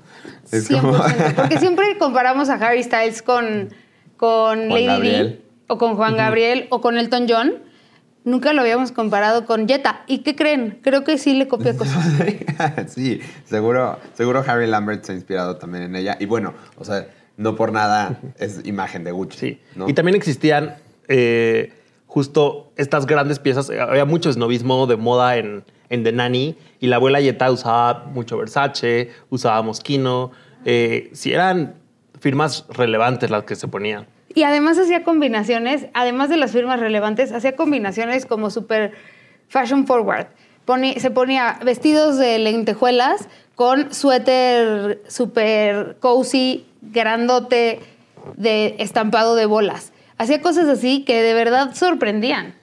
Es 0.52 0.70
100%. 0.70 0.80
como. 0.80 0.98
Porque 1.36 1.58
siempre 1.58 1.84
comparamos 1.98 2.48
a 2.48 2.54
Harry 2.54 2.82
Styles 2.82 3.22
con, 3.22 3.70
con 4.16 4.68
Lady 4.68 4.86
Gabriel. 4.86 5.28
Di 5.38 5.44
o 5.66 5.78
con 5.78 5.96
Juan 5.96 6.14
Gabriel 6.16 6.66
o 6.70 6.80
con 6.82 6.98
Elton 6.98 7.26
John. 7.28 7.52
Nunca 8.24 8.54
lo 8.54 8.62
habíamos 8.62 8.90
comparado 8.90 9.44
con 9.44 9.68
Jetta. 9.68 10.02
¿Y 10.06 10.18
qué 10.18 10.34
creen? 10.34 10.78
Creo 10.82 11.04
que 11.04 11.18
sí 11.18 11.34
le 11.34 11.46
copia 11.46 11.76
cosas. 11.76 12.04
sí, 12.88 13.20
seguro, 13.44 13.98
seguro 14.14 14.42
Harry 14.46 14.66
Lambert 14.66 15.04
se 15.04 15.12
ha 15.12 15.14
inspirado 15.14 15.56
también 15.56 15.84
en 15.84 15.96
ella. 15.96 16.16
Y 16.18 16.26
bueno, 16.26 16.54
o 16.78 16.84
sea, 16.84 17.06
no 17.36 17.54
por 17.54 17.72
nada 17.72 18.18
es 18.38 18.60
imagen 18.64 19.04
de 19.04 19.12
Gucci. 19.12 19.38
Sí. 19.38 19.60
¿no? 19.76 19.88
Y 19.88 19.92
también 19.92 20.16
existían 20.16 20.76
eh, 21.08 21.72
justo 22.06 22.72
estas 22.76 23.06
grandes 23.06 23.38
piezas. 23.38 23.68
Había 23.68 24.06
mucho 24.06 24.30
esnovismo 24.30 24.86
de 24.86 24.96
moda 24.96 25.36
en, 25.36 25.64
en 25.90 26.02
The 26.02 26.12
Nanny. 26.12 26.56
Y 26.80 26.86
la 26.86 26.96
abuela 26.96 27.20
Yeta 27.20 27.50
usaba 27.50 28.06
mucho 28.06 28.38
Versace, 28.38 29.10
usaba 29.28 29.60
Moschino. 29.60 30.32
Eh, 30.64 31.10
sí, 31.12 31.32
eran 31.32 31.74
firmas 32.20 32.64
relevantes 32.70 33.28
las 33.28 33.44
que 33.44 33.54
se 33.54 33.68
ponían. 33.68 34.06
Y 34.34 34.42
además 34.42 34.78
hacía 34.78 35.04
combinaciones, 35.04 35.86
además 35.94 36.28
de 36.28 36.36
las 36.36 36.50
firmas 36.52 36.80
relevantes, 36.80 37.30
hacía 37.32 37.54
combinaciones 37.56 38.26
como 38.26 38.50
súper 38.50 38.92
fashion 39.48 39.86
forward. 39.86 40.26
Poni- 40.66 40.96
se 40.98 41.10
ponía 41.10 41.58
vestidos 41.64 42.18
de 42.18 42.38
lentejuelas 42.38 43.28
con 43.54 43.92
suéter 43.94 45.02
súper 45.08 45.96
cozy, 46.00 46.66
grandote, 46.82 47.80
de 48.36 48.74
estampado 48.78 49.36
de 49.36 49.46
bolas. 49.46 49.92
Hacía 50.18 50.40
cosas 50.40 50.66
así 50.68 51.04
que 51.04 51.22
de 51.22 51.34
verdad 51.34 51.74
sorprendían. 51.74 52.54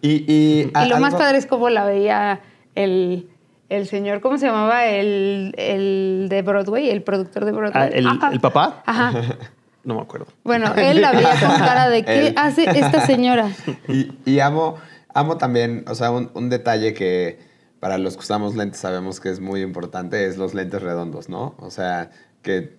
Y, 0.00 0.24
y, 0.32 0.70
Y 0.74 0.88
lo 0.88 0.98
más 0.98 1.12
algo- 1.14 1.18
padre 1.18 1.38
es 1.38 1.46
cómo 1.46 1.68
la 1.68 1.84
veía 1.84 2.40
el, 2.74 3.28
el 3.68 3.86
señor, 3.86 4.20
¿cómo 4.20 4.38
se 4.38 4.46
llamaba? 4.46 4.86
El, 4.86 5.54
el 5.58 6.26
de 6.28 6.42
Broadway, 6.42 6.88
el 6.90 7.02
productor 7.02 7.44
de 7.44 7.52
Broadway. 7.52 7.82
Ah, 7.84 7.86
¿el- 7.92 8.08
el 8.32 8.40
papá? 8.40 8.82
Ajá. 8.86 9.12
No 9.84 9.94
me 9.96 10.00
acuerdo. 10.02 10.26
Bueno, 10.44 10.72
él 10.76 11.00
la 11.00 11.12
veía 11.12 11.30
con 11.40 11.58
cara 11.58 11.88
de 11.88 12.04
¿qué 12.04 12.18
Él. 12.28 12.34
hace 12.36 12.64
esta 12.64 13.04
señora? 13.06 13.50
Y, 13.88 14.12
y 14.24 14.40
amo, 14.40 14.76
Amo 15.14 15.36
también, 15.36 15.84
o 15.88 15.94
sea, 15.94 16.10
un, 16.10 16.30
un 16.34 16.48
detalle 16.48 16.94
que 16.94 17.38
para 17.80 17.98
los 17.98 18.14
que 18.14 18.20
usamos 18.20 18.56
lentes 18.56 18.80
sabemos 18.80 19.20
que 19.20 19.28
es 19.28 19.40
muy 19.40 19.60
importante, 19.60 20.24
es 20.26 20.38
los 20.38 20.54
lentes 20.54 20.80
redondos, 20.80 21.28
¿no? 21.28 21.54
O 21.58 21.70
sea, 21.70 22.10
que, 22.40 22.76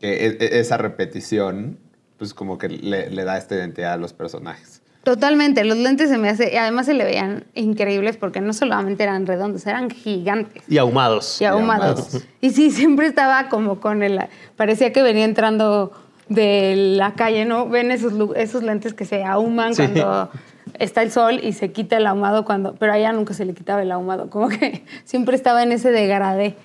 que 0.00 0.26
e- 0.26 0.38
e- 0.40 0.60
esa 0.60 0.78
repetición, 0.78 1.78
pues 2.16 2.32
como 2.32 2.56
que 2.56 2.68
le, 2.70 3.10
le 3.10 3.24
da 3.24 3.36
esta 3.36 3.54
identidad 3.56 3.92
a 3.92 3.96
los 3.98 4.14
personajes. 4.14 4.80
Totalmente, 5.02 5.62
los 5.64 5.76
lentes 5.76 6.08
se 6.08 6.16
me 6.16 6.30
hace, 6.30 6.54
y 6.54 6.56
además 6.56 6.86
se 6.86 6.94
le 6.94 7.04
veían 7.04 7.44
increíbles 7.52 8.16
porque 8.16 8.40
no 8.40 8.54
solamente 8.54 9.02
eran 9.02 9.26
redondos, 9.26 9.66
eran 9.66 9.90
gigantes 9.90 10.62
Y 10.66 10.78
ahumados. 10.78 11.38
y 11.42 11.44
ahumados. 11.44 11.98
ahumados. 12.00 12.26
Y 12.40 12.50
sí, 12.52 12.70
siempre 12.70 13.06
estaba 13.08 13.50
como 13.50 13.80
con 13.80 14.02
el, 14.02 14.18
parecía 14.56 14.90
que 14.94 15.02
venía 15.02 15.26
entrando 15.26 15.92
de 16.28 16.74
la 16.96 17.14
calle, 17.14 17.44
¿no? 17.44 17.68
Ven 17.68 17.90
esos, 17.90 18.12
esos 18.36 18.62
lentes 18.62 18.94
que 18.94 19.04
se 19.04 19.24
ahuman 19.24 19.74
Sí. 19.74 19.82
cuando 19.82 20.30
está 20.78 21.02
el 21.02 21.10
sol 21.12 21.40
y 21.42 21.52
se 21.52 21.70
quita 21.72 21.96
el 21.98 22.06
ahumado 22.06 22.44
cuando, 22.44 22.74
pero 22.76 22.92
allá 22.92 23.12
nunca 23.12 23.34
se 23.34 23.44
le 23.44 23.54
quitaba 23.54 23.82
el 23.82 23.92
ahumado, 23.92 24.30
como 24.30 24.48
que 24.48 24.84
siempre 25.04 25.36
estaba 25.36 25.62
en 25.62 25.72
ese 25.72 25.90
degradé. 25.90 26.56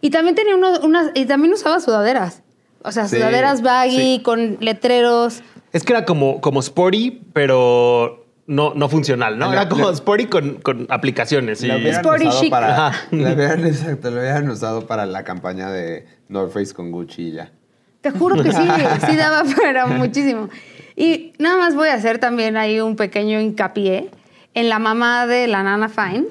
Y 0.00 0.10
también 0.10 0.34
tenía 0.34 0.54
unos, 0.56 0.80
unas, 0.84 1.10
y 1.14 1.24
también 1.26 1.52
usaba 1.54 1.80
sudaderas. 1.80 2.42
O 2.82 2.92
sea, 2.92 3.08
Sí, 3.08 3.16
sudaderas 3.16 3.62
baggy, 3.62 3.96
sí. 4.16 4.20
con 4.22 4.58
letreros. 4.60 5.42
Es 5.72 5.82
que 5.82 5.92
era 5.92 6.04
como, 6.04 6.40
como 6.40 6.60
sporty, 6.60 7.22
pero 7.32 8.26
no, 8.46 8.74
no 8.74 8.88
funcional, 8.88 9.38
¿no? 9.38 9.52
Era 9.52 9.68
como 9.68 9.90
sporty 9.90 10.26
con, 10.26 10.56
con 10.60 10.86
aplicaciones. 10.90 11.62
y- 11.64 11.70
Sporty 11.70 12.28
chic. 12.28 12.50
para, 12.50 12.92
hubieran, 13.10 13.66
exacto, 13.66 14.10
lo 14.10 14.20
hubieran 14.20 14.48
usado 14.50 14.86
para 14.86 15.06
la 15.06 15.24
campaña 15.24 15.70
de 15.72 16.06
North 16.28 16.52
Face 16.52 16.72
con 16.74 16.92
Gucci 16.92 17.28
y 17.28 17.32
ya. 17.32 17.50
Te 18.12 18.16
juro 18.16 18.40
que 18.40 18.52
sí, 18.52 18.62
sí 19.08 19.16
daba 19.16 19.42
para 19.44 19.86
muchísimo. 19.86 20.48
Y 20.94 21.32
nada 21.38 21.56
más 21.56 21.74
voy 21.74 21.88
a 21.88 21.94
hacer 21.94 22.18
también 22.18 22.56
ahí 22.56 22.80
un 22.80 22.94
pequeño 22.94 23.40
hincapié 23.40 24.10
en 24.54 24.68
la 24.68 24.78
mamá 24.78 25.26
de 25.26 25.48
la 25.48 25.64
Nana 25.64 25.88
Fine, 25.88 26.26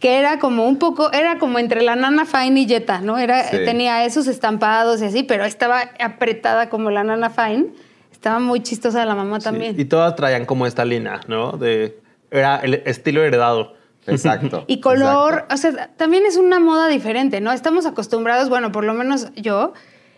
que 0.00 0.18
era 0.18 0.40
como 0.40 0.66
un 0.66 0.78
poco, 0.78 1.12
era 1.12 1.38
como 1.38 1.60
entre 1.60 1.82
la 1.82 1.94
Nana 1.94 2.26
Fine 2.26 2.60
y 2.60 2.66
Jetta, 2.66 3.00
¿no? 3.00 3.18
Era, 3.18 3.44
Sí. 3.44 3.58
Tenía 3.64 4.04
esos 4.04 4.26
estampados 4.26 5.00
y 5.00 5.04
así, 5.04 5.22
pero 5.22 5.44
estaba 5.44 5.90
apretada 6.00 6.68
como 6.68 6.90
la 6.90 7.04
Nana 7.04 7.30
Fine. 7.30 7.66
Estaba 8.10 8.40
muy 8.40 8.64
chistosa 8.64 9.04
la 9.04 9.14
mamá 9.14 9.38
Sí, 9.38 9.44
también. 9.44 9.78
Y 9.78 9.84
todas 9.84 10.16
traían 10.16 10.44
como 10.44 10.66
esta 10.66 10.84
línea, 10.84 11.20
¿no? 11.28 11.52
De, 11.52 12.00
era 12.32 12.56
el 12.56 12.82
estilo 12.84 13.22
heredado. 13.22 13.74
Exacto. 14.08 14.64
Y 14.68 14.80
color, 14.80 15.46
exacto. 15.48 15.54
o 15.54 15.56
sea, 15.56 15.90
también 15.96 16.26
es 16.26 16.36
una 16.36 16.58
moda 16.58 16.88
diferente, 16.88 17.40
¿no? 17.40 17.52
Estamos 17.52 17.86
acostumbrados, 17.86 18.48
bueno, 18.48 18.72
por 18.72 18.82
lo 18.82 18.92
menos 18.92 19.28
yo, 19.36 19.72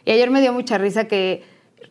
y 0.05 0.11
ayer 0.13 0.31
me 0.31 0.41
dio 0.41 0.53
mucha 0.53 0.79
risa 0.79 1.05
que 1.05 1.43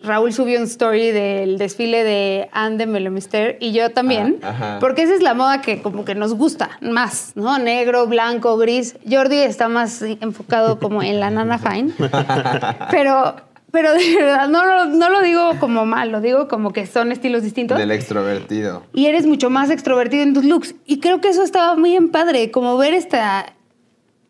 Raúl 0.02 0.34
subió 0.34 0.60
un 0.60 0.66
story 0.66 1.12
del 1.12 1.58
desfile 1.58 2.04
de 2.04 2.50
Anne 2.52 2.76
de 2.78 2.88
Melemister 2.88 3.58
y 3.62 3.72
yo 3.72 3.92
también, 3.92 4.40
Ah, 4.44 4.78
porque 4.82 5.04
esa 5.04 5.14
es 5.14 5.22
la 5.22 5.34
moda 5.34 5.62
que 5.62 5.82
como 5.82 6.04
que 6.04 6.14
nos 6.14 6.34
gusta 6.34 6.72
más, 6.82 7.32
¿no? 7.36 7.58
Negro, 7.58 8.06
blanco, 8.08 8.58
gris. 8.58 8.98
Jordi 9.10 9.38
está 9.38 9.70
más 9.70 10.02
enfocado 10.02 10.78
como 10.80 11.02
en 11.04 11.20
la 11.22 11.30
Nana 11.30 11.58
Fine, 11.58 11.94
pero, 12.92 13.36
pero 13.72 13.94
de 13.94 14.16
verdad, 14.16 14.50
no, 14.50 14.66
lo- 14.66 14.86
no 14.88 15.10
lo 15.10 15.22
digo 15.22 15.52
como 15.62 15.86
mal, 15.86 16.12
lo 16.12 16.20
digo 16.20 16.50
como 16.50 16.74
que 16.74 16.86
son 16.86 17.14
estilos 17.14 17.42
distintos 17.44 17.78
Del 17.78 17.92
extrovertido. 17.92 18.84
y 18.94 19.06
eres 19.06 19.26
mucho 19.26 19.50
más 19.50 19.70
extrovertido 19.70 20.24
en 20.24 20.34
tus 20.34 20.44
looks. 20.44 20.76
Y 20.86 21.00
creo 21.00 21.22
que 21.22 21.30
eso 21.30 21.44
estaba 21.44 21.76
muy 21.78 21.96
en 21.96 22.10
padre, 22.10 22.52
como 22.52 22.78
ver 22.78 22.94
esta, 22.94 23.54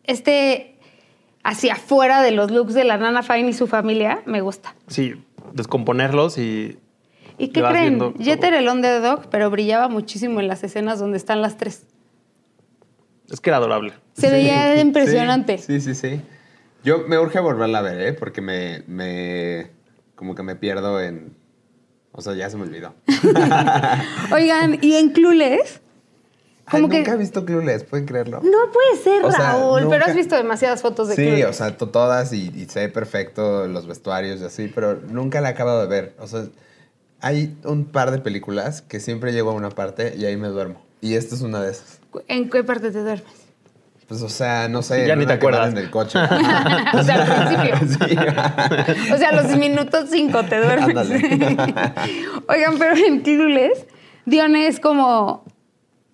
este 0.04 0.73
hacia 1.44 1.74
afuera 1.74 2.22
de 2.22 2.32
los 2.32 2.50
looks 2.50 2.74
de 2.74 2.84
la 2.84 2.96
Nana 2.96 3.22
Fine 3.22 3.50
y 3.50 3.52
su 3.52 3.66
familia, 3.66 4.22
me 4.26 4.40
gusta. 4.40 4.74
Sí, 4.88 5.14
descomponerlos 5.52 6.38
y... 6.38 6.78
¿Y 7.36 7.48
qué 7.48 7.62
creen? 7.62 7.98
viendo 7.98 8.14
Jet 8.14 8.40
todo. 8.40 8.48
era 8.48 8.58
el 8.60 8.68
underdog, 8.68 9.28
pero 9.28 9.50
brillaba 9.50 9.88
muchísimo 9.88 10.40
en 10.40 10.48
las 10.48 10.62
escenas 10.64 10.98
donde 10.98 11.16
están 11.16 11.42
las 11.42 11.56
tres. 11.56 11.86
Es 13.30 13.40
que 13.40 13.50
era 13.50 13.58
adorable. 13.58 13.92
Se 14.14 14.30
veía 14.30 14.80
impresionante. 14.80 15.58
Sí, 15.58 15.80
sí, 15.80 15.94
sí. 15.94 16.20
Yo 16.84 17.04
me 17.08 17.18
urge 17.18 17.40
volverla 17.40 17.78
a 17.78 17.82
ver, 17.82 18.00
¿eh? 18.00 18.12
Porque 18.12 18.40
me, 18.40 18.82
me... 18.86 19.70
Como 20.14 20.34
que 20.34 20.42
me 20.42 20.54
pierdo 20.54 21.00
en... 21.00 21.36
O 22.12 22.22
sea, 22.22 22.34
ya 22.34 22.48
se 22.48 22.56
me 22.56 22.62
olvidó. 22.62 22.94
Oigan, 24.32 24.78
y 24.80 24.94
en 24.94 25.10
Clueless, 25.10 25.80
Ay, 26.66 26.80
como 26.80 26.88
que... 26.88 26.98
nunca 26.98 27.12
he 27.12 27.16
visto 27.16 27.44
Clueless, 27.44 27.84
¿pueden 27.84 28.06
creerlo? 28.06 28.40
No 28.42 28.58
puede 28.72 29.02
ser, 29.02 29.24
O 29.24 29.30
sea, 29.30 29.52
Raúl, 29.52 29.86
pero 29.90 30.04
has 30.06 30.14
visto 30.14 30.34
demasiadas 30.36 30.80
fotos 30.82 31.08
de 31.08 31.16
Sí, 31.16 31.22
Clueless. 31.22 31.46
o 31.48 31.52
sea, 31.52 31.76
to- 31.76 31.88
todas 31.90 32.32
y, 32.32 32.50
y 32.54 32.66
sé 32.66 32.88
perfecto 32.88 33.66
los 33.66 33.86
vestuarios 33.86 34.40
y 34.40 34.44
así, 34.44 34.72
pero 34.74 34.98
nunca 35.08 35.40
la 35.40 35.50
he 35.50 35.52
acabado 35.52 35.80
de 35.82 35.86
ver. 35.88 36.14
O 36.18 36.26
sea, 36.26 36.44
hay 37.20 37.56
un 37.64 37.84
par 37.86 38.10
de 38.10 38.18
películas 38.18 38.82
que 38.82 39.00
siempre 39.00 39.32
llego 39.32 39.50
a 39.50 39.54
una 39.54 39.70
parte 39.70 40.14
y 40.16 40.24
ahí 40.24 40.36
me 40.36 40.48
duermo. 40.48 40.80
Y 41.00 41.14
esta 41.14 41.34
es 41.34 41.42
una 41.42 41.60
de 41.62 41.70
esas. 41.72 42.00
¿En 42.28 42.48
qué 42.48 42.64
parte 42.64 42.90
te 42.90 43.00
duermes? 43.02 43.24
Pues, 44.08 44.20
o 44.20 44.28
sea, 44.28 44.68
no 44.68 44.82
sé. 44.82 45.06
Ya 45.06 45.16
ni 45.16 45.24
te 45.26 45.32
acuerdas. 45.34 45.70
En 45.72 45.78
el 45.78 45.90
coche. 45.90 46.18
o 46.94 47.02
sea, 47.02 47.24
al 47.24 47.48
principio. 47.48 47.74
Sí. 48.08 49.10
O 49.12 49.16
sea, 49.16 49.30
a 49.30 49.32
los 49.42 49.56
minutos 49.56 50.06
cinco 50.10 50.42
te 50.44 50.58
duermes. 50.58 50.88
Ándale. 50.88 51.16
Oigan, 52.48 52.78
pero 52.78 52.94
en 52.96 53.20
Clueless, 53.20 53.86
Dione 54.26 54.66
es 54.66 54.78
como, 54.80 55.43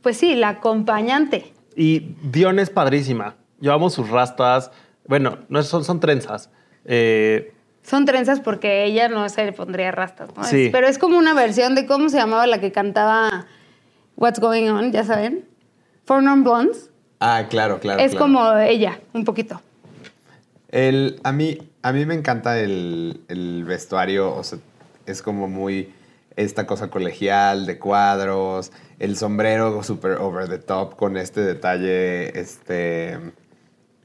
pues 0.03 0.17
sí, 0.17 0.35
la 0.35 0.49
acompañante. 0.51 1.53
Y 1.77 2.15
Dion 2.23 2.59
es 2.59 2.71
padrísima. 2.71 3.37
Llevamos 3.61 3.95
sus 3.95 4.09
rastas. 4.11 4.71
Bueno, 5.07 5.39
no 5.49 5.63
son, 5.63 5.85
son 5.85 6.01
trenzas. 6.01 6.51
Eh, 6.85 7.53
Son 7.83 8.05
trenzas 8.05 8.41
porque 8.41 8.85
ella 8.85 9.09
no 9.09 9.27
se 9.29 9.45
le 9.45 9.53
pondría 9.53 9.91
rastas, 9.91 10.29
¿no? 10.37 10.43
Es- 10.43 10.49
Sí. 10.49 10.69
pero 10.71 10.87
es 10.87 10.99
como 10.99 11.17
una 11.19 11.33
versión 11.35 11.75
de 11.75 11.87
cómo 11.87 12.09
se 12.11 12.19
llamaba 12.19 12.47
la 12.47 12.61
que 12.61 12.73
cantaba 12.73 13.47
What's 14.17 14.39
Going 14.41 14.69
On, 14.69 14.93
ya 14.93 15.03
saben. 15.05 15.47
Four 16.05 16.23
Non 16.23 16.43
Blondes. 16.45 16.91
Ah, 17.21 17.45
claro, 17.49 17.81
claro. 17.81 18.01
es 18.01 18.11
claro. 18.13 18.27
como 18.27 18.53
ella, 18.59 19.01
un 19.15 19.25
poquito. 19.25 19.61
El, 20.69 21.21
a, 21.25 21.33
mí, 21.33 21.59
a 21.83 21.93
mí 21.93 22.07
me 22.07 22.15
encanta 22.15 22.59
el, 22.61 23.21
el 23.29 23.65
vestuario, 23.65 24.35
o 24.35 24.43
sea, 24.45 24.59
es 25.07 25.21
como 25.23 25.49
muy 25.49 25.93
esta 26.37 26.67
cosa 26.67 26.89
colegial 26.91 27.67
de 27.67 27.79
cuadros, 27.79 28.73
el 28.99 29.17
sombrero 29.17 29.83
super 29.83 30.13
over 30.13 30.49
the 30.49 30.59
top 30.59 30.97
con 30.97 31.17
este 31.17 31.41
detalle, 31.41 32.39
este, 32.39 33.19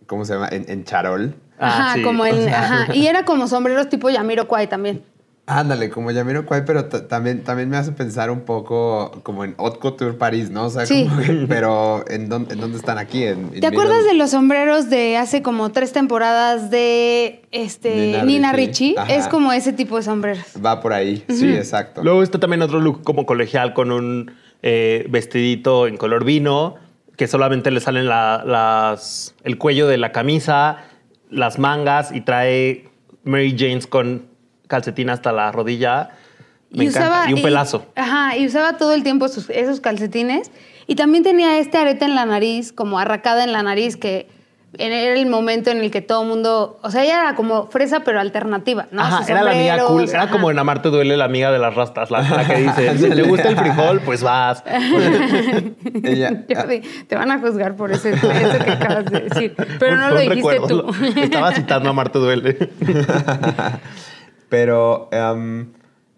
¿cómo 0.07 0.25
se 0.25 0.33
llama? 0.33 0.49
En, 0.51 0.65
en 0.67 0.83
charol. 0.83 1.35
Ah, 1.59 1.67
ajá, 1.87 1.93
sí, 1.95 2.01
como 2.03 2.23
o 2.23 2.25
el, 2.25 2.43
sea. 2.43 2.63
ajá. 2.83 2.95
Y 2.95 3.07
era 3.07 3.23
como 3.25 3.47
sombreros 3.47 3.89
tipo 3.89 4.09
Yamiro 4.09 4.47
Kwai 4.47 4.67
también. 4.67 5.03
Ándale, 5.47 5.91
como 5.91 6.09
Yamiroquai, 6.09 6.65
pero 6.65 6.85
ta- 6.85 7.07
también, 7.07 7.43
también 7.43 7.69
me 7.69 7.77
hace 7.77 7.91
pensar 7.91 8.31
un 8.31 8.41
poco 8.41 9.11
como 9.21 9.43
en 9.45 9.53
Haute 9.59 9.77
Couture 9.77 10.13
París, 10.13 10.49
¿no? 10.49 10.65
O 10.65 10.69
sea, 10.71 10.87
Sí. 10.87 11.05
como 11.07 11.21
que- 11.21 11.45
pero 11.47 12.03
¿en 12.09 12.29
dónde, 12.29 12.55
en 12.55 12.61
dónde 12.61 12.77
están 12.77 12.97
aquí? 12.97 13.23
En, 13.23 13.51
en 13.53 13.59
¿Te 13.59 13.67
acuerdas 13.67 13.97
Middle- 13.99 14.07
de 14.13 14.13
los 14.15 14.31
sombreros 14.31 14.89
de 14.89 15.17
hace 15.17 15.43
como 15.43 15.71
tres 15.71 15.91
temporadas 15.91 16.71
de 16.71 17.43
este, 17.51 17.93
Nina 17.95 18.23
Nina, 18.23 18.53
Ricci. 18.53 18.95
Ricci? 18.95 18.95
Ajá. 18.97 19.13
Es 19.13 19.27
como 19.27 19.53
ese 19.53 19.71
tipo 19.71 19.97
de 19.97 20.03
sombreros. 20.03 20.43
Va 20.65 20.81
por 20.81 20.93
ahí, 20.93 21.23
sí, 21.29 21.47
exacto. 21.53 22.03
luego 22.03 22.23
está 22.23 22.39
también 22.39 22.63
otro 22.63 22.79
look 22.79 23.03
como 23.03 23.27
colegial 23.27 23.73
con 23.75 23.91
un 23.91 24.31
eh, 24.63 25.05
vestidito 25.11 25.85
en 25.85 25.95
color 25.97 26.25
vino, 26.25 26.73
que 27.17 27.27
solamente 27.27 27.69
le 27.69 27.81
salen 27.81 28.07
la- 28.07 28.43
las, 28.43 29.35
el 29.43 29.59
cuello 29.59 29.85
de 29.87 29.97
la 29.99 30.11
camisa, 30.11 30.77
las 31.29 31.59
mangas 31.59 32.11
y 32.11 32.21
trae 32.21 32.89
Mary 33.23 33.55
Janes 33.55 33.85
con 33.85 34.33
calcetín 34.67 35.09
hasta 35.09 35.31
la 35.31 35.51
rodilla. 35.51 36.09
Me 36.71 36.85
encanta. 36.85 37.29
Y 37.29 37.33
un 37.33 37.41
pelazo. 37.41 37.85
ajá, 37.95 38.35
y 38.37 38.45
usaba 38.47 38.73
todo 38.77 38.93
el 38.93 39.03
tiempo 39.03 39.27
sus- 39.29 39.49
esos 39.49 39.79
calcetines. 39.79 40.51
Y 40.87 40.95
también 40.95 41.23
tenía 41.23 41.57
este 41.59 41.77
arete 41.77 42.05
en 42.05 42.15
la 42.15 42.25
nariz, 42.25 42.71
como 42.71 42.99
arracada 42.99 43.43
en 43.43 43.51
la 43.53 43.63
nariz, 43.63 43.95
que 43.97 44.27
era 44.77 44.97
el 45.13 45.25
momento 45.27 45.71
en 45.71 45.77
el 45.77 45.89
que 45.89 46.01
todo 46.01 46.23
el 46.23 46.27
mundo. 46.27 46.77
O 46.83 46.91
sea, 46.91 47.03
ella 47.05 47.21
era 47.21 47.35
como 47.35 47.67
fresa, 47.67 48.01
pero 48.01 48.19
alternativa, 48.19 48.87
¿no? 48.91 49.01
Ajá, 49.01 49.23
era 49.27 49.41
la 49.41 49.51
amiga 49.51 49.77
cool. 49.85 50.09
Era 50.09 50.23
ajá. 50.23 50.31
como 50.33 50.51
en 50.51 50.59
Amarte 50.59 50.89
Duele, 50.89 51.15
la 51.15 51.25
amiga 51.25 51.49
de 51.51 51.59
las 51.59 51.73
rastas, 51.75 52.11
la, 52.11 52.21
la 52.21 52.45
que 52.45 52.55
dice, 52.55 52.97
si 52.97 53.09
te 53.09 53.21
gusta 53.23 53.47
el 53.49 53.55
frijol, 53.57 54.01
pues 54.01 54.21
vas. 54.21 54.63
Ella, 56.03 56.43
Jordi, 56.53 56.81
te 57.07 57.15
van 57.15 57.31
a 57.31 57.39
juzgar 57.39 57.75
por 57.77 57.91
ese, 57.93 58.11
eso 58.11 58.27
que 58.65 58.71
acabas 58.71 59.05
de 59.05 59.19
decir. 59.21 59.55
Pero 59.79 59.95
no 59.95 60.09
lo 60.09 60.19
dijiste 60.19 60.35
recuerdo. 60.51 60.67
tú. 60.91 61.19
Estaba 61.21 61.51
citando 61.53 61.87
a 61.89 61.91
Amarte 61.91 62.19
Duele. 62.19 62.57
Pero 64.49 65.09
em, 65.11 65.71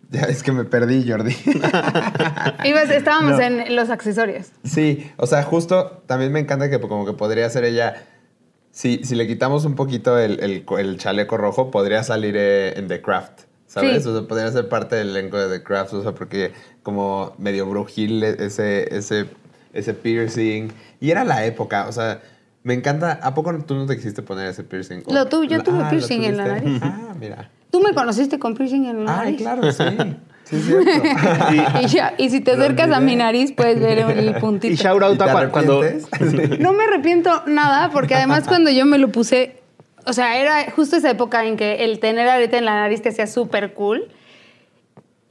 ya 0.09 0.21
es 0.21 0.43
que 0.43 0.51
me 0.51 0.63
perdí, 0.65 1.09
Jordi. 1.09 1.31
Ibas- 2.65 2.89
estábamos 2.91 3.33
No. 3.33 3.41
en 3.41 3.75
los 3.75 3.89
accesorios. 3.89 4.47
sí, 4.63 5.09
o 5.17 5.27
sea, 5.27 5.43
justo 5.43 6.01
también 6.05 6.31
me 6.31 6.39
encanta 6.39 6.69
que 6.69 6.79
como 6.79 7.05
que 7.05 7.13
podría 7.13 7.49
ser 7.49 7.63
ella. 7.63 8.03
Si, 8.71 9.03
si 9.03 9.15
le 9.15 9.25
quitamos 9.25 9.65
un 9.65 9.73
poquito 9.75 10.19
el, 10.19 10.39
el 10.41 10.63
el 10.77 10.97
chaleco 10.97 11.37
rojo, 11.37 11.71
podría 11.71 12.03
salir 12.03 12.35
eh, 12.37 12.77
en 12.77 12.87
The 12.87 13.01
Craft. 13.01 13.41
¿Sabes? 13.65 14.03
Sí. 14.03 14.09
O 14.09 14.13
sea, 14.19 14.27
podría 14.27 14.51
ser 14.51 14.69
parte 14.69 14.95
del 14.95 15.09
elenco 15.09 15.37
de 15.37 15.57
The 15.57 15.63
Craft. 15.63 15.93
O 15.93 16.03
sea, 16.03 16.11
porque 16.13 16.53
como 16.83 17.33
medio 17.39 17.65
brujil 17.65 18.23
ese, 18.23 18.95
ese, 18.95 19.25
ese 19.73 19.93
piercing. 19.93 20.69
Y 20.99 21.09
era 21.11 21.23
la 21.23 21.45
época, 21.45 21.87
o 21.87 21.91
sea. 21.91 22.21
Me 22.63 22.73
encanta. 22.73 23.13
¿A 23.23 23.33
poco 23.33 23.57
tú 23.59 23.75
no 23.75 23.85
te 23.85 23.95
quisiste 23.95 24.21
poner 24.21 24.47
ese 24.47 24.63
piercing? 24.63 25.01
Lo 25.09 25.25
tu- 25.27 25.45
yo 25.45 25.63
tuve 25.63 25.79
¿lo 25.83 25.89
piercing 25.89 26.23
en 26.25 26.37
la 26.37 26.45
nariz. 26.47 26.79
Ah, 26.83 27.15
mira. 27.19 27.49
Tú 27.71 27.81
me 27.81 27.93
conociste 27.93 28.39
con 28.39 28.55
piercing 28.55 28.85
en 28.85 29.05
la 29.05 29.11
Ay, 29.19 29.25
nariz. 29.31 29.37
claro, 29.41 29.71
sí. 29.71 29.83
Sí. 30.45 30.55
Y, 31.81 31.87
ya- 31.87 32.13
y 32.17 32.29
si 32.29 32.39
te 32.41 32.51
acercas 32.51 32.89
a 32.91 32.99
mi 32.99 33.15
nariz, 33.15 33.51
puedes 33.51 33.79
ver 33.79 33.99
el 33.99 34.33
puntito. 34.39 34.73
Y 34.73 34.77
shout 34.77 35.01
¿Y 35.01 35.05
out 35.05 35.17
te 35.17 35.23
a 35.25 35.33
cua- 35.33 35.51
cuando. 35.51 35.81
No 36.59 36.73
me 36.73 36.83
arrepiento 36.85 37.43
nada, 37.47 37.89
porque 37.89 38.15
además 38.15 38.47
cuando 38.47 38.69
yo 38.71 38.85
me 38.85 38.97
lo 38.97 39.09
puse, 39.11 39.57
o 40.05 40.13
sea, 40.13 40.37
era 40.39 40.71
justo 40.71 40.95
esa 40.95 41.09
época 41.09 41.45
en 41.45 41.57
que 41.57 41.83
el 41.83 41.99
tener 41.99 42.27
arete 42.29 42.57
en 42.57 42.65
la 42.65 42.75
nariz 42.75 43.01
te 43.01 43.09
hacía 43.09 43.27
súper 43.27 43.73
cool. 43.73 44.07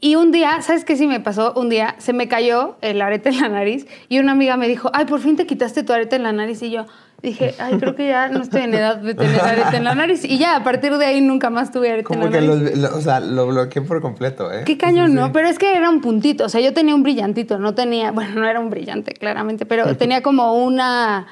Y 0.01 0.15
un 0.17 0.31
día, 0.31 0.61
¿sabes 0.61 0.85
qué 0.85 0.95
sí 0.97 1.07
me 1.07 1.21
pasó? 1.21 1.55
Un 1.57 1.69
día 1.71 1.95
se 1.99 2.13
me 2.13 2.29
cayó 2.29 2.77
el 2.83 3.01
arete 3.01 3.31
en 3.31 3.41
la 3.41 3.49
nariz 3.49 3.87
y 4.09 4.19
una 4.19 4.33
amiga 4.33 4.57
me 4.57 4.69
dijo, 4.69 4.91
ay, 4.93 5.07
por 5.07 5.21
fin 5.21 5.37
te 5.37 5.47
quitaste 5.47 5.83
tu 5.85 5.93
arete 5.93 6.17
en 6.17 6.23
la 6.23 6.33
nariz. 6.33 6.61
Y 6.63 6.71
yo 6.71 6.85
dije, 7.23 7.55
ay, 7.59 7.79
creo 7.79 7.97
que 7.97 8.07
ya 8.09 8.29
no 8.29 8.43
estoy 8.43 8.61
en 8.63 8.75
edad 8.75 8.97
de 8.99 9.15
tener 9.15 9.41
arete 9.41 9.79
en 9.79 9.85
la 9.85 9.95
nariz. 9.95 10.23
Y 10.25 10.37
ya, 10.37 10.55
a 10.55 10.63
partir 10.63 10.97
de 10.99 11.07
ahí 11.07 11.23
nunca 11.23 11.49
más 11.49 11.73
tuve 11.73 11.91
arete 11.91 12.05
Como 12.05 12.27
en 12.27 12.31
que 12.33 12.41
la 12.43 12.55
nariz. 12.55 12.77
lo, 12.77 12.91
lo- 12.91 12.97
o 12.97 13.01
sea, 13.01 13.21
lo 13.21 13.47
bloqueé 13.47 13.81
por 13.83 14.03
completo, 14.03 14.53
¿eh? 14.53 14.65
Qué 14.67 14.77
cañón, 14.77 15.15
¿no? 15.15 15.33
Pero 15.33 15.49
es 15.49 15.59
que 15.59 15.75
era 15.75 15.89
un 15.89 16.03
puntito. 16.03 16.45
O 16.45 16.49
sea, 16.51 16.61
yo 16.61 16.75
tenía 16.75 16.95
un 16.95 17.03
brillantito, 17.03 17.59
no 17.59 17.75
tenía, 17.75 18.11
bueno, 18.13 18.39
no 18.41 18.47
era 18.47 18.61
un 18.61 18.69
brillante, 18.69 19.13
claramente, 19.15 19.65
pero 19.65 19.97
tenía 19.97 20.23
como 20.23 20.63
una, 20.63 21.27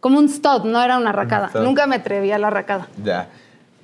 como 0.00 0.18
un 0.18 0.28
stud, 0.28 0.64
no 0.64 0.82
era 0.82 0.98
una 0.98 1.12
racada. 1.12 1.50
stud. 1.50 1.60
Nunca 1.60 1.86
me 1.86 1.94
atreví 1.96 2.32
a 2.32 2.38
la 2.38 2.50
racada. 2.50 2.88
Ya. 3.04 3.28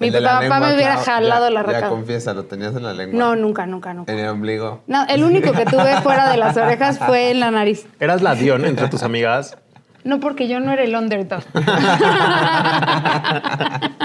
Mi 0.01 0.11
papá 0.11 0.41
lengua, 0.41 0.61
me 0.61 0.75
hubiera 0.75 0.95
claro, 0.95 1.05
jalado 1.05 1.45
ya- 1.49 1.55
la 1.55 1.61
Ya 1.61 1.67
racada. 1.67 1.89
confiesa, 1.89 2.35
lo 2.35 2.45
tenías 2.45 2.75
en 2.75 2.83
la 2.83 2.93
lengua. 2.93 3.19
No, 3.19 3.37
nunca, 3.37 3.67
nunca, 3.67 3.95
nunca. 3.95 4.13
En 4.13 4.19
el 4.19 4.29
ombligo. 4.29 4.83
No, 4.87 5.05
el 5.09 5.23
único 5.25 5.53
que 5.53 5.65
tuve 5.67 5.97
fuera 6.03 6.31
de 6.31 6.37
las 6.37 6.57
orejas 6.57 6.99
fue 6.99 7.31
en 7.31 7.41
la 7.41 7.51
nariz. 7.51 7.87
Eras 8.01 8.23
la 8.23 8.35
Dion 8.35 8.65
entre 8.65 8.89
tus 8.89 9.03
amigas. 9.03 9.57
No, 10.03 10.21
porque 10.21 10.49
yo 10.49 10.61
no 10.61 10.73
era 10.73 10.83
el 10.85 10.95
underdog. 10.95 11.43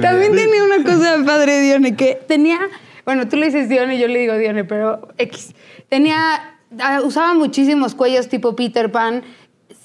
También 0.00 0.32
tenía 0.34 0.64
una 0.64 0.82
cosa 0.84 1.16
padre, 1.24 1.60
Dione, 1.60 1.96
que 1.96 2.18
tenía, 2.26 2.58
bueno, 3.04 3.28
tú 3.28 3.36
le 3.36 3.46
dices 3.46 3.68
Dione, 3.68 3.98
yo 3.98 4.08
le 4.08 4.18
digo 4.20 4.36
Dione, 4.36 4.64
pero 4.64 5.08
X. 5.18 5.54
Tenía, 5.88 6.54
ah, 6.80 7.00
usaba 7.04 7.34
muchísimos 7.34 7.94
cuellos 7.94 8.28
tipo 8.28 8.56
Peter 8.56 8.90
Pan. 8.90 9.22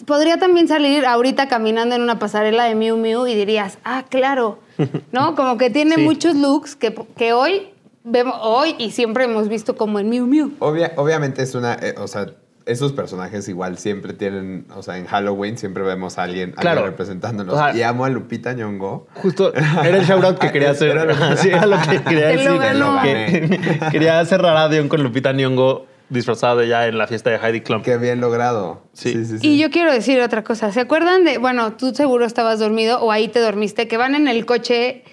Podría 0.05 0.37
también 0.37 0.67
salir 0.67 1.05
ahorita 1.05 1.47
caminando 1.47 1.95
en 1.95 2.01
una 2.01 2.17
pasarela 2.19 2.65
de 2.65 2.75
Miu 2.75 2.97
Miu 2.97 3.27
y 3.27 3.35
dirías, 3.35 3.77
ah, 3.83 4.03
claro, 4.09 4.59
¿no? 5.11 5.35
Como 5.35 5.57
que 5.57 5.69
tiene 5.69 5.95
Sí. 5.95 6.01
muchos 6.01 6.35
looks 6.35 6.75
que, 6.75 6.93
que 7.15 7.33
hoy 7.33 7.69
vemos, 8.03 8.35
hoy 8.41 8.75
y 8.79 8.91
siempre 8.91 9.25
hemos 9.25 9.47
visto 9.47 9.75
como 9.77 9.99
en 9.99 10.09
Miu 10.09 10.25
Miu. 10.25 10.51
Obvia- 10.59 10.93
obviamente 10.97 11.43
es 11.43 11.53
una, 11.55 11.73
eh, 11.75 11.95
o 11.97 12.07
sea, 12.07 12.27
esos 12.65 12.93
personajes 12.93 13.49
igual 13.49 13.77
siempre 13.79 14.13
tienen, 14.13 14.65
o 14.75 14.83
sea, 14.83 14.97
en 14.97 15.05
Halloween 15.07 15.57
siempre 15.57 15.81
vemos 15.83 16.17
a 16.19 16.23
alguien, 16.23 16.49
alguien 16.49 16.61
Claro. 16.61 16.85
representándonos. 16.85 17.55
O 17.55 17.57
sea, 17.57 17.75
y 17.75 17.81
amo 17.81 18.05
a 18.05 18.09
Lupita 18.09 18.53
Nyong'o. 18.53 19.07
Justo 19.15 19.51
era 19.53 19.97
el 19.97 20.05
shout 20.05 20.23
out 20.23 20.37
que 20.37 20.51
quería 20.51 20.69
hacer. 20.71 20.89
Era 20.91 21.05
lo- 21.05 21.15
Sí, 21.37 21.49
era 21.49 21.65
lo 21.65 21.77
que 21.81 22.01
quería 22.03 22.27
Te 22.29 22.43
lo 22.75 22.93
decir. 22.93 23.59
Que- 23.59 23.79
quería 23.91 24.23
cerrar 24.25 24.55
a 24.57 24.69
Dion 24.69 24.89
con 24.89 25.01
Lupita 25.03 25.33
Nyong'o 25.33 25.85
disfrazada 26.11 26.57
de 26.57 26.67
ya 26.67 26.87
en 26.87 26.97
la 26.97 27.07
fiesta 27.07 27.29
de 27.29 27.37
Heidi 27.37 27.61
Klum. 27.61 27.81
Qué 27.81 27.97
bien 27.97 28.21
logrado. 28.21 28.83
Sí. 28.93 29.13
Sí, 29.13 29.25
sí, 29.25 29.39
sí. 29.39 29.47
Y 29.47 29.57
yo 29.57 29.71
quiero 29.71 29.91
decir 29.91 30.21
otra 30.21 30.43
cosa. 30.43 30.71
¿Se 30.71 30.81
acuerdan 30.81 31.23
de, 31.23 31.37
bueno, 31.37 31.73
tú 31.73 31.95
seguro 31.95 32.25
estabas 32.25 32.59
dormido 32.59 33.01
o 33.01 33.11
ahí 33.11 33.29
te 33.29 33.39
dormiste, 33.39 33.87
que 33.87 33.97
van 33.97 34.13
en 34.13 34.27
el 34.27 34.45
coche 34.45 35.03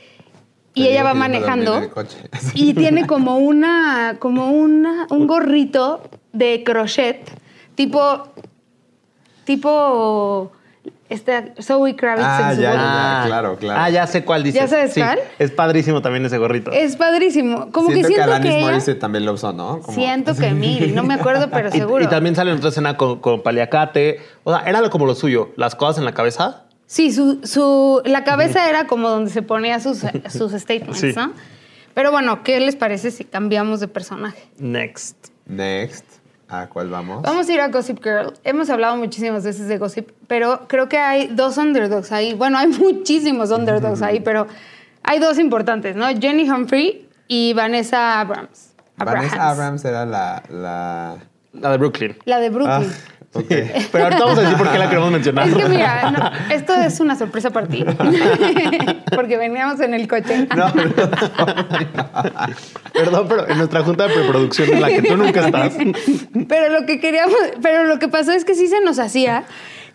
y 0.74 0.84
Te 0.84 0.90
ella 0.90 1.04
va 1.04 1.14
manejando 1.14 1.78
en 1.78 1.84
el 1.84 1.90
coche. 1.90 2.18
y 2.54 2.74
tiene 2.74 3.06
como 3.06 3.38
una, 3.38 4.16
como 4.18 4.50
una, 4.50 5.06
un 5.10 5.26
gorrito 5.26 6.02
de 6.32 6.62
crochet, 6.64 7.30
tipo, 7.74 8.28
tipo, 9.44 10.52
este, 11.08 11.52
Zoe 11.62 11.96
Kravitz 11.96 12.24
Ah, 12.26 12.48
en 12.50 12.56
su 12.56 12.62
ya, 12.62 12.70
boda. 12.72 13.20
ya. 13.22 13.26
claro, 13.26 13.56
claro. 13.56 13.80
Ah, 13.80 13.90
ya 13.90 14.06
sé 14.06 14.24
cuál 14.24 14.42
dices. 14.42 14.60
¿Ya 14.60 14.68
sabes 14.68 14.92
Sí, 14.92 15.00
cuál? 15.00 15.18
Es 15.38 15.50
padrísimo 15.50 16.02
también 16.02 16.24
ese 16.26 16.36
gorrito. 16.38 16.70
Es 16.70 16.96
padrísimo. 16.96 17.70
Como 17.72 17.88
siento 17.90 18.08
que 18.08 18.14
siento 18.14 18.32
Alanis 18.32 18.50
que 18.52 18.58
ella- 18.58 18.66
Morissette 18.66 18.98
también 18.98 19.24
lo 19.24 19.32
usó, 19.32 19.52
¿no? 19.52 19.80
Como- 19.80 19.94
siento 19.94 20.34
que 20.34 20.50
mil, 20.50 20.94
no 20.94 21.02
me 21.04 21.14
acuerdo, 21.14 21.48
pero 21.50 21.70
seguro. 21.72 22.04
Y, 22.04 22.08
también 22.08 22.36
sale 22.36 22.50
en 22.50 22.58
otra 22.58 22.68
escena 22.70 22.96
con, 22.96 23.20
con 23.20 23.42
paliacate. 23.42 24.20
O 24.44 24.54
sea, 24.54 24.64
era 24.68 24.88
como 24.90 25.06
lo 25.06 25.14
suyo. 25.14 25.50
Las 25.56 25.74
cosas 25.74 25.98
en 25.98 26.04
la 26.04 26.12
cabeza. 26.12 26.64
Sí, 26.86 27.12
su, 27.12 27.40
su, 27.42 28.00
la 28.04 28.24
cabeza 28.24 28.68
era 28.68 28.86
como 28.86 29.08
donde 29.10 29.30
se 29.30 29.42
ponía 29.42 29.80
sus, 29.80 29.98
sus 30.30 30.52
statements, 30.52 30.98
Sí. 31.00 31.12
¿no? 31.16 31.32
Pero 31.94 32.12
bueno, 32.12 32.42
¿qué 32.44 32.60
les 32.60 32.76
parece 32.76 33.10
si 33.10 33.24
cambiamos 33.24 33.80
de 33.80 33.88
personaje? 33.88 34.48
Next. 34.58 35.16
Next. 35.46 36.04
¿A 36.48 36.66
cuál 36.68 36.88
vamos? 36.88 37.22
Vamos 37.22 37.48
a 37.48 37.52
ir 37.52 37.60
a 37.60 37.68
Gossip 37.68 38.02
Girl. 38.02 38.32
Hemos 38.42 38.70
hablado 38.70 38.96
muchísimas 38.96 39.44
veces 39.44 39.68
de 39.68 39.76
Gossip, 39.76 40.10
pero 40.26 40.66
creo 40.66 40.88
que 40.88 40.98
hay 40.98 41.26
dos 41.26 41.58
underdogs 41.58 42.10
ahí. 42.10 42.34
Bueno, 42.34 42.56
hay 42.58 42.66
muchísimos 42.78 43.50
underdogs 43.50 44.00
ahí, 44.00 44.20
pero 44.20 44.46
hay 45.02 45.18
dos 45.18 45.38
importantes, 45.38 45.94
¿no? 45.94 46.06
Jenny 46.08 46.48
Humphrey 46.50 47.06
y 47.26 47.52
Vanessa 47.52 48.20
Abrams. 48.20 48.72
Vanessa. 48.96 49.50
Abrams 49.50 49.84
era 49.84 50.06
la... 50.06 50.42
la... 50.48 51.16
La 51.52 51.70
de 51.70 51.78
Brooklyn. 51.78 52.16
La 52.24 52.40
de 52.40 52.50
Brooklyn. 52.50 52.90
Ah, 52.90 53.17
ok. 53.32 53.48
Pero 53.92 54.04
ahorita 54.04 54.24
vamos 54.24 54.38
a 54.38 54.42
decir 54.42 54.56
por 54.56 54.70
qué 54.70 54.78
la 54.78 54.88
queremos 54.88 55.10
mencionar. 55.10 55.48
Es 55.48 55.54
que 55.54 55.68
mira, 55.68 56.10
no, 56.10 56.54
esto 56.54 56.74
es 56.74 57.00
una 57.00 57.16
sorpresa 57.16 57.50
para 57.50 57.66
ti. 57.66 57.84
Porque 59.14 59.36
veníamos 59.36 59.80
en 59.80 59.94
el 59.94 60.08
coche. 60.08 60.48
No, 60.56 60.68
no, 60.68 60.94
Perdón, 62.92 63.26
pero 63.28 63.48
en 63.48 63.58
nuestra 63.58 63.82
junta 63.82 64.08
de 64.08 64.14
preproducción 64.14 64.70
en 64.70 64.80
la 64.80 64.88
que 64.88 65.02
tú 65.02 65.16
nunca 65.16 65.46
estás. 65.46 65.74
Pero 66.48 66.80
lo 66.80 66.86
que 66.86 67.00
queríamos, 67.00 67.36
pero 67.62 67.84
lo 67.84 67.98
que 67.98 68.08
pasó 68.08 68.32
es 68.32 68.44
que 68.44 68.54
sí 68.54 68.68
se 68.68 68.80
nos 68.80 68.98
hacía 68.98 69.44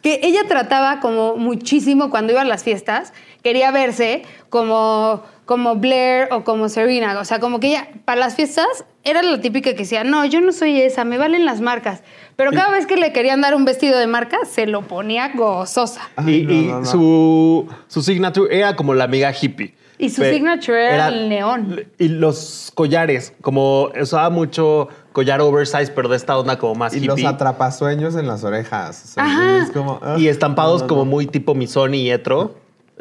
que 0.03 0.19
ella 0.21 0.41
trataba 0.47 0.99
como 0.99 1.37
muchísimo 1.37 2.09
cuando 2.09 2.33
iba 2.33 2.41
a 2.41 2.45
las 2.45 2.63
fiestas, 2.63 3.13
quería 3.41 3.71
verse 3.71 4.23
como, 4.49 5.23
como 5.45 5.75
Blair 5.75 6.27
o 6.31 6.43
como 6.43 6.69
Serena. 6.69 7.19
O 7.19 7.25
sea, 7.25 7.39
como 7.39 7.59
que 7.59 7.69
ella, 7.69 7.87
para 8.05 8.19
las 8.19 8.35
fiestas, 8.35 8.85
era 9.03 9.21
la 9.21 9.41
típica 9.41 9.71
que 9.71 9.79
decía, 9.79 10.03
no, 10.03 10.25
yo 10.25 10.41
no 10.41 10.51
soy 10.51 10.81
esa, 10.81 11.03
me 11.05 11.17
valen 11.17 11.45
las 11.45 11.61
marcas. 11.61 12.03
Pero 12.35 12.51
cada 12.51 12.71
vez 12.71 12.85
que 12.85 12.95
le 12.95 13.13
querían 13.13 13.41
dar 13.41 13.53
un 13.55 13.65
vestido 13.65 13.99
de 13.99 14.07
marca, 14.07 14.37
se 14.49 14.65
lo 14.65 14.81
ponía 14.81 15.31
gozosa. 15.35 16.09
Ay, 16.15 16.35
y 16.35 16.43
no, 16.43 16.53
y 16.53 16.61
no, 16.67 16.79
no. 16.79 16.85
Su, 16.85 17.67
su 17.87 18.01
signature 18.01 18.57
era 18.57 18.75
como 18.75 18.93
la 18.93 19.03
amiga 19.03 19.33
hippie. 19.39 19.75
Y 19.99 20.09
su 20.09 20.23
signature 20.23 20.93
era 20.93 21.07
el 21.07 21.29
neón. 21.29 21.85
Y 21.97 22.07
los 22.09 22.71
collares, 22.73 23.33
como 23.41 23.91
usaba 24.01 24.29
mucho 24.29 24.89
collar 25.13 25.39
oversize, 25.39 25.91
pero 25.93 26.09
de 26.09 26.17
esta 26.17 26.37
onda 26.37 26.57
como 26.57 26.75
más 26.75 26.95
Y 26.95 27.01
los 27.01 27.23
atrapasueños 27.23 28.15
en 28.15 28.27
las 28.27 28.43
orejas. 28.43 29.03
O 29.05 29.07
sea, 29.07 29.23
Ajá. 29.23 29.63
es 29.63 29.71
como, 29.71 29.99
ah, 30.01 30.15
y 30.17 30.27
estampados 30.27 30.81
no, 30.81 30.87
no, 30.87 30.89
como 30.89 31.05
muy 31.05 31.27
tipo 31.27 31.55
Missoni 31.55 31.99
y 31.99 32.11
Etro. 32.11 32.55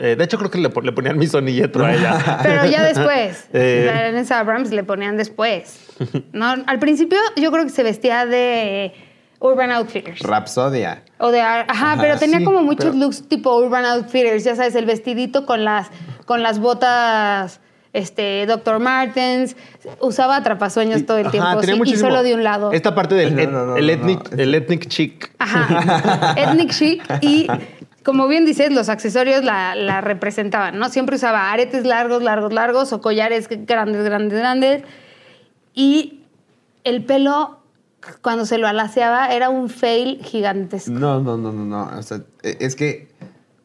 Eh, 0.05 0.17
de 0.17 0.25
hecho, 0.25 0.37
creo 0.37 0.51
que 0.51 0.59
le, 0.59 0.69
pon- 0.69 0.85
le 0.85 0.91
ponían 0.91 1.17
Missoni 1.17 1.53
y 1.53 1.61
Etro 1.61 1.85
a 1.87 1.95
ella. 1.95 2.39
Pero 2.43 2.67
ya 2.67 2.83
después, 2.83 3.47
Eh. 3.53 3.85
la 3.87 4.03
Vanessa 4.03 4.41
Abrams 4.41 4.73
le 4.73 4.83
ponían 4.83 5.17
después. 5.17 5.79
¿no? 6.33 6.47
Al 6.67 6.79
principio 6.81 7.19
yo 7.37 7.53
creo 7.53 7.63
que 7.65 7.71
se 7.71 7.85
vestía 7.85 8.27
de 8.27 8.93
Urban 9.39 9.71
Outfitters. 9.71 10.21
Rapsodia. 10.23 11.05
O 11.19 11.31
de, 11.31 11.41
ajá, 11.41 11.65
Ajá, 11.69 11.97
pero 12.01 12.19
tenía 12.19 12.39
sí, 12.39 12.45
como 12.45 12.63
muchos 12.63 12.87
pero- 12.87 12.99
looks 12.99 13.29
tipo 13.29 13.57
Urban 13.57 13.85
Outfitters, 13.85 14.43
ya 14.43 14.57
sabes, 14.57 14.75
el 14.75 14.87
vestidito 14.87 15.47
con 15.47 15.65
las, 15.65 15.89
con 16.25 16.43
las 16.43 16.59
botas, 16.59 17.61
este, 17.93 18.47
Dr. 18.47 18.81
Martens, 18.81 19.55
usaba 20.01 20.37
atrapasueños 20.37 21.05
todo 21.07 21.19
el 21.19 21.27
Ajá, 21.27 21.31
tiempo 21.33 21.61
tenía 21.61 21.85
sí, 21.85 21.93
y 21.93 21.97
solo 21.97 22.23
de 22.25 22.35
un 22.35 22.43
lado. 22.43 22.73
Esta 22.73 22.95
parte 22.95 23.15
del 23.15 23.37
No, 23.37 23.41
et- 23.43 23.51
no, 23.51 23.67
no, 23.67 23.77
el, 23.77 23.87
no, 23.87 23.93
ethnic, 23.93 24.33
no. 24.33 24.43
el 24.43 24.55
ethnic 24.57 24.89
chic. 24.89 25.31
Ajá, 25.39 26.35
ethnic 26.37 26.71
chic 26.73 27.03
y 27.21 27.47
como 28.05 28.29
bien 28.29 28.45
dices, 28.45 28.73
los 28.73 28.89
accesorios 28.89 29.45
la, 29.45 30.01
representaban, 30.01 30.79
¿no? 30.79 30.89
Siempre 30.89 31.17
usaba 31.17 31.53
aretes 31.53 31.85
largos, 31.85 32.23
largos, 32.23 32.53
largos 32.53 32.93
o 32.93 33.01
collares 33.01 33.49
grandes, 33.49 34.05
grandes, 34.05 34.39
grandes 34.39 34.83
y 35.75 36.21
el 36.85 37.05
pelo 37.05 37.59
cuando 38.21 38.47
se 38.47 38.59
lo 38.59 38.67
alaceaba 38.67 39.33
era 39.33 39.49
un 39.49 39.69
fail 39.69 40.21
gigantesco. 40.23 40.91
No, 40.91 41.21
no, 41.21 41.37
no, 41.37 41.53
no, 41.53 41.65
no. 41.65 41.99
O 41.99 42.03
sea, 42.03 42.23
e- 42.43 42.57
es 42.61 42.75
que, 42.75 43.09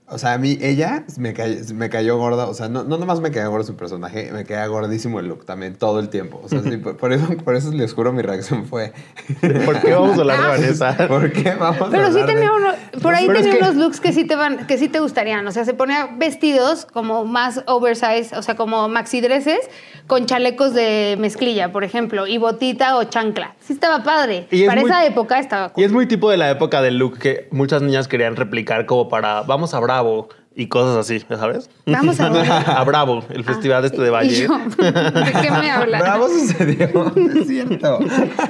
o 0.10 0.18
sea, 0.18 0.34
a 0.34 0.38
mí, 0.38 0.58
ella 0.62 1.04
me 1.18 1.34
cayó, 1.34 1.56
me 1.76 1.90
cayó 1.90 2.18
gorda. 2.18 2.48
O 2.48 2.54
sea, 2.54 2.70
no, 2.70 2.84
no 2.84 2.98
nomás 2.98 3.20
me 3.20 3.30
caía 3.32 3.48
gordo 3.48 3.66
su 3.66 3.76
personaje, 3.76 4.32
me 4.32 4.46
caía 4.46 4.66
gordísimo 4.68 5.20
el 5.20 5.28
look 5.28 5.46
también, 5.46 5.76
todo 5.76 6.00
el 6.00 6.10
tiempo. 6.10 6.40
O 6.44 6.48
sea, 6.50 6.62
sí, 6.64 6.78
por, 6.78 6.96
por 6.98 7.12
eso, 7.14 7.28
por 7.44 7.56
eso 7.56 7.72
les 7.72 7.94
juro 7.94 8.14
mi 8.14 8.22
reacción 8.22 8.66
fue. 8.66 8.94
¿Por 9.66 9.82
qué 9.82 9.94
vamos 9.94 10.18
a 10.18 10.22
hablar 10.22 10.42
de 10.42 10.48
Vanessa? 10.48 10.96
¿Por 11.08 11.32
qué 11.32 11.56
vamos 11.60 11.82
a 11.82 11.90
Pero 11.90 12.12
sí 12.12 12.20
hablar 12.22 12.28
de- 12.28 12.34
tenía 12.34 12.52
uno, 12.54 12.68
por 13.02 13.14
ahí 13.16 13.28
pero 13.28 13.40
es 13.40 13.46
tenía 13.46 13.60
que- 13.60 13.64
unos 13.66 13.76
looks 13.76 14.00
que 14.00 14.14
sí 14.14 14.24
te 14.26 14.36
van, 14.36 14.66
que 14.68 14.78
sí 14.78 14.88
te 14.88 15.00
gustarían. 15.00 15.46
O 15.48 15.52
sea, 15.52 15.66
se 15.66 15.74
ponía 15.74 16.10
vestidos 16.18 16.86
como 16.86 17.26
más 17.26 17.62
oversize, 17.68 18.36
o 18.36 18.42
sea, 18.42 18.56
como 18.56 18.88
maxi 18.90 19.20
dresses, 19.22 19.60
con 20.08 20.26
chalecos 20.26 20.74
de 20.74 21.18
mezclilla, 21.20 21.72
por 21.74 21.84
ejemplo, 21.84 22.28
y 22.28 22.38
botita 22.38 22.96
o 22.98 23.04
chancla. 23.04 23.56
Sí 23.60 23.74
estaba 23.74 24.04
padre. 24.04 24.48
Y 24.52 24.62
es 24.64 24.68
Para 24.70 24.82
muy- 24.82 24.90
esa 24.90 25.06
época 25.06 25.40
estaba 25.40 25.68
Y 25.68 25.70
cool. 25.72 25.84
es 25.84 25.92
muy 25.92 26.06
tipo 26.08 26.32
de 26.32 26.38
la 26.38 26.50
época 26.50 26.82
del 26.82 26.98
look 26.98 27.18
que 27.20 27.50
muchas 27.52 27.82
niñas 27.82 28.08
querían 28.08 28.36
replicar 28.38 28.86
como 28.86 29.10
para 29.10 29.42
vamos 29.42 29.74
a 29.74 29.78
Bravo 29.98 30.30
y 30.60 30.68
cosas 30.70 30.98
así, 30.98 31.24
¿ya 31.30 31.38
sabes? 31.38 31.70
Vamos 31.86 32.20
a 32.20 32.30
ver. 32.32 32.50
A 32.50 32.84
Bravo, 32.84 33.24
el 33.30 33.44
festival 33.44 33.86
este 33.86 34.02
de 34.02 34.08
Y 34.08 34.12
Valle. 34.12 34.48
yo, 34.48 34.58
¿De 34.58 35.32
qué 35.42 35.52
me 35.52 35.70
hablas? 35.72 36.02
Bravo 36.02 36.28
sucedió, 36.28 37.14
es 37.36 37.48
cierto. 37.48 38.00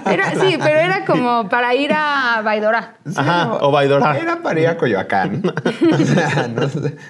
Era, 0.09 0.31
sí, 0.39 0.57
pero 0.57 0.79
era 0.79 1.03
como 1.05 1.49
para 1.49 1.75
ir 1.75 1.91
a 1.93 2.41
Baidora. 2.45 2.95
Ajá, 3.13 3.55
o 3.61 3.71
Baidora. 3.71 4.17
Era 4.17 4.41
para 4.41 4.57
ir 4.59 4.67
a 4.67 4.77
Coyoacán. 4.77 5.41
O 5.91 5.97
sea, 6.05 6.47
no, 6.47 6.61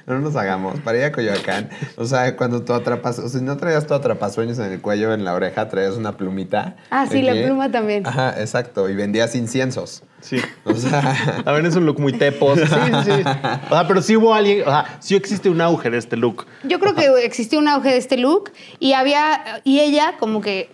no 0.08 0.20
nos 0.20 0.36
hagamos. 0.36 0.80
Para 0.80 0.98
ir 0.98 1.04
a 1.06 1.12
Coyoacán. 1.12 1.70
O 1.96 2.06
sea, 2.06 2.36
cuando 2.36 2.64
tú 2.64 2.74
atrapas, 2.74 3.20
o 3.20 3.30
sea, 3.30 3.40
si 3.40 3.46
no 3.46 3.56
traías 3.58 3.86
tu 3.86 3.94
atrapasueños 3.94 4.58
en 4.58 4.72
el 4.72 4.82
cuello, 4.82 5.14
en 5.14 5.24
la 5.26 5.36
oreja, 5.36 5.68
traías 5.70 5.94
una 5.96 6.14
plumita. 6.18 6.76
Ah, 6.90 7.06
sí, 7.08 7.22
la 7.22 7.34
pluma 7.34 7.70
también. 7.72 8.06
Ajá, 8.08 8.34
exacto. 8.40 8.90
Y 8.90 8.96
vendías 8.96 9.36
inciensos. 9.36 10.02
Sí. 10.22 10.38
O 10.66 10.74
sea, 10.74 11.42
También 11.46 11.66
es 11.68 11.76
un 11.76 11.86
look 11.86 12.00
muy 12.00 12.14
tepos. 12.14 12.60
Sí, 12.60 12.66
sí, 12.66 13.12
sí. 13.12 13.22
O 13.70 13.74
sea, 13.74 13.88
pero 13.88 14.02
sí 14.02 14.16
hubo 14.18 14.34
alguien, 14.34 14.62
o 14.62 14.66
sea, 14.72 14.98
sí 15.00 15.16
existe 15.16 15.50
un 15.50 15.62
auge 15.62 15.90
de 15.90 15.98
este 15.98 16.18
look. 16.18 16.46
Yo 16.64 16.80
creo 16.80 16.96
que 16.96 17.08
existió 17.24 17.60
un 17.60 17.68
auge 17.68 17.90
de 17.90 17.98
este 17.98 18.18
look 18.18 18.52
y 18.80 18.94
había 18.94 19.62
y 19.64 19.80
ella 19.80 20.16
como 20.20 20.42
que 20.42 20.70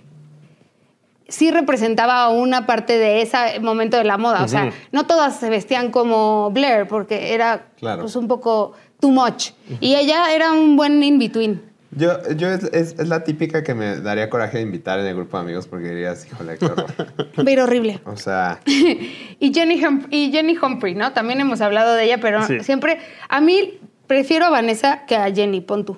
sí 1.27 1.51
representaba 1.51 2.29
una 2.29 2.65
parte 2.65 2.97
de 2.97 3.21
ese 3.21 3.60
momento 3.60 3.97
de 3.97 4.03
la 4.03 4.17
moda. 4.17 4.43
O 4.43 4.47
sea, 4.47 4.71
no 4.91 5.06
todas 5.06 5.39
se 5.39 5.49
vestían 5.49 5.91
como 5.91 6.51
Blair 6.51 6.88
porque 6.88 7.34
era 7.34 7.67
Claro. 7.79 8.01
pues, 8.03 8.15
un 8.15 8.27
poco 8.27 8.73
too 8.99 9.10
much. 9.12 9.51
Y 9.82 9.95
ella 9.95 10.34
era 10.34 10.51
un 10.51 10.75
buen 10.75 11.03
in-between. 11.03 11.73
Yo, 11.95 12.17
yo 12.36 12.49
es, 12.49 12.63
es- 12.65 12.95
es 12.99 13.08
la 13.08 13.23
típica 13.23 13.63
que 13.63 13.73
me 13.73 13.97
daría 14.01 14.29
coraje 14.29 14.58
de 14.58 14.63
invitar 14.63 14.99
en 14.99 15.06
el 15.08 15.15
grupo 15.15 15.38
de 15.38 15.43
amigos 15.43 15.67
porque 15.67 15.89
dirías, 15.89 16.25
híjole, 16.25 16.58
qué 16.58 16.65
horror. 16.65 16.86
Pero 17.45 17.63
horrible. 17.63 17.99
O 18.06 18.15
sea, 18.17 18.60
Y 18.65 19.53
Jenny, 19.53 19.82
Hum- 19.84 20.08
y 20.10 20.32
Jenny 20.32 20.58
Humphrey, 20.62 20.95
¿no? 20.95 21.13
También 21.13 21.39
hemos 21.41 21.62
hablado 21.62 21.93
de 21.95 22.06
ella, 22.06 22.19
pero 22.19 22.45
Sí. 22.45 22.60
siempre... 22.62 22.99
A 23.29 23.41
mí 23.41 23.79
prefiero 24.08 24.45
a 24.45 24.49
Vanessa 24.49 25.06
que 25.06 25.15
a 25.15 25.34
Jenny, 25.34 25.62
pon 25.62 25.86
tú. 25.86 25.97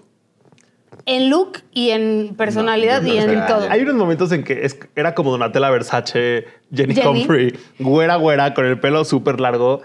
En 1.05 1.29
look 1.29 1.59
y 1.71 1.89
en 1.91 2.33
personalidad 2.37 3.03
y 3.03 3.17
en 3.17 3.45
todo. 3.47 3.67
Hay 3.69 3.81
unos 3.81 3.95
momentos 3.95 4.31
en 4.31 4.43
que 4.43 4.65
es- 4.65 4.77
era 4.95 5.13
como 5.13 5.29
Donatella 5.31 5.69
Versace, 5.69 6.45
Jenny, 6.73 6.95
Jenny. 6.95 7.21
Humphrey, 7.21 7.53
güera, 7.79 8.15
güera, 8.15 8.53
con 8.53 8.65
el 8.65 8.79
pelo 8.79 9.03
súper 9.05 9.39
largo. 9.39 9.81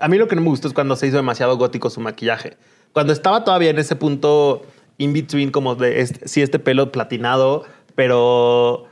A 0.00 0.08
mí 0.08 0.16
lo 0.16 0.26
que 0.28 0.36
no 0.36 0.42
me 0.42 0.48
gustó 0.48 0.68
es 0.68 0.74
cuando 0.74 0.96
se 0.96 1.06
hizo 1.06 1.16
demasiado 1.16 1.56
gótico 1.58 1.90
su 1.90 2.00
maquillaje. 2.00 2.56
Cuando 2.92 3.12
estaba 3.12 3.44
todavía 3.44 3.70
en 3.70 3.78
ese 3.78 3.96
punto 3.96 4.64
in 4.98 5.12
between, 5.12 5.50
como 5.50 5.74
de 5.74 6.00
este, 6.00 6.28
sí, 6.28 6.42
este 6.42 6.58
pelo 6.58 6.92
platinado, 6.92 7.64
pero 7.94 8.86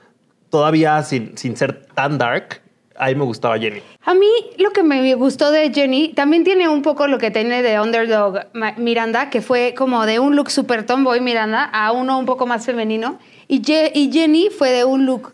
todavía 0.50 1.02
sin, 1.02 1.36
sin 1.36 1.56
ser 1.56 1.86
tan 1.94 2.18
dark, 2.18 2.60
ahí 2.96 3.14
me 3.14 3.24
gustaba 3.24 3.58
Jenny. 3.58 3.80
A 4.04 4.14
mí 4.14 4.26
lo 4.58 4.70
que 4.70 4.82
me 4.82 5.14
gustó 5.14 5.50
de 5.50 5.72
Jenny 5.72 6.12
también 6.14 6.44
tiene 6.44 6.68
un 6.68 6.82
poco 6.82 7.06
lo 7.06 7.18
que 7.18 7.30
tiene 7.30 7.62
de 7.62 7.80
Underdog 7.80 8.40
Miranda, 8.76 9.30
que 9.30 9.40
fue 9.40 9.74
como 9.76 10.04
de 10.06 10.18
un 10.18 10.36
look 10.36 10.50
super 10.50 10.84
tomboy 10.84 11.20
Miranda 11.20 11.64
a 11.64 11.92
uno 11.92 12.18
un 12.18 12.26
poco 12.26 12.46
más 12.46 12.66
femenino. 12.66 13.18
Y, 13.48 13.60
Je- 13.62 13.92
y 13.94 14.10
Jenny 14.12 14.48
fue 14.50 14.70
de 14.70 14.84
un 14.84 15.06
look 15.06 15.32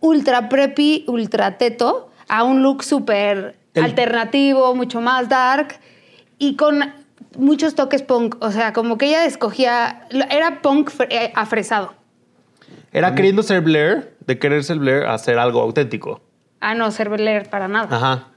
ultra 0.00 0.48
preppy, 0.48 1.04
ultra 1.06 1.56
teto, 1.58 2.10
a 2.28 2.42
un 2.44 2.62
look 2.62 2.82
súper 2.84 3.56
alternativo, 3.84 4.74
mucho 4.74 5.00
más 5.00 5.28
dark 5.28 5.78
y 6.38 6.56
con 6.56 6.80
muchos 7.36 7.74
toques 7.74 8.02
punk. 8.02 8.36
O 8.40 8.50
sea, 8.52 8.72
como 8.72 8.98
que 8.98 9.06
ella 9.06 9.24
escogía, 9.24 10.06
era 10.30 10.62
punk 10.62 10.90
fre- 10.90 11.08
eh, 11.10 11.32
afresado. 11.34 11.94
Era 12.92 13.14
queriendo 13.14 13.42
ser 13.42 13.60
Blair, 13.60 14.14
de 14.26 14.38
querer 14.38 14.64
ser 14.64 14.78
Blair, 14.78 15.04
a 15.04 15.14
hacer 15.14 15.38
algo 15.38 15.60
auténtico. 15.60 16.20
A 16.60 16.74
no 16.74 16.90
ser 16.90 17.08
Blair 17.10 17.48
para 17.50 17.68
nada. 17.68 17.94
Ajá. 17.96 18.28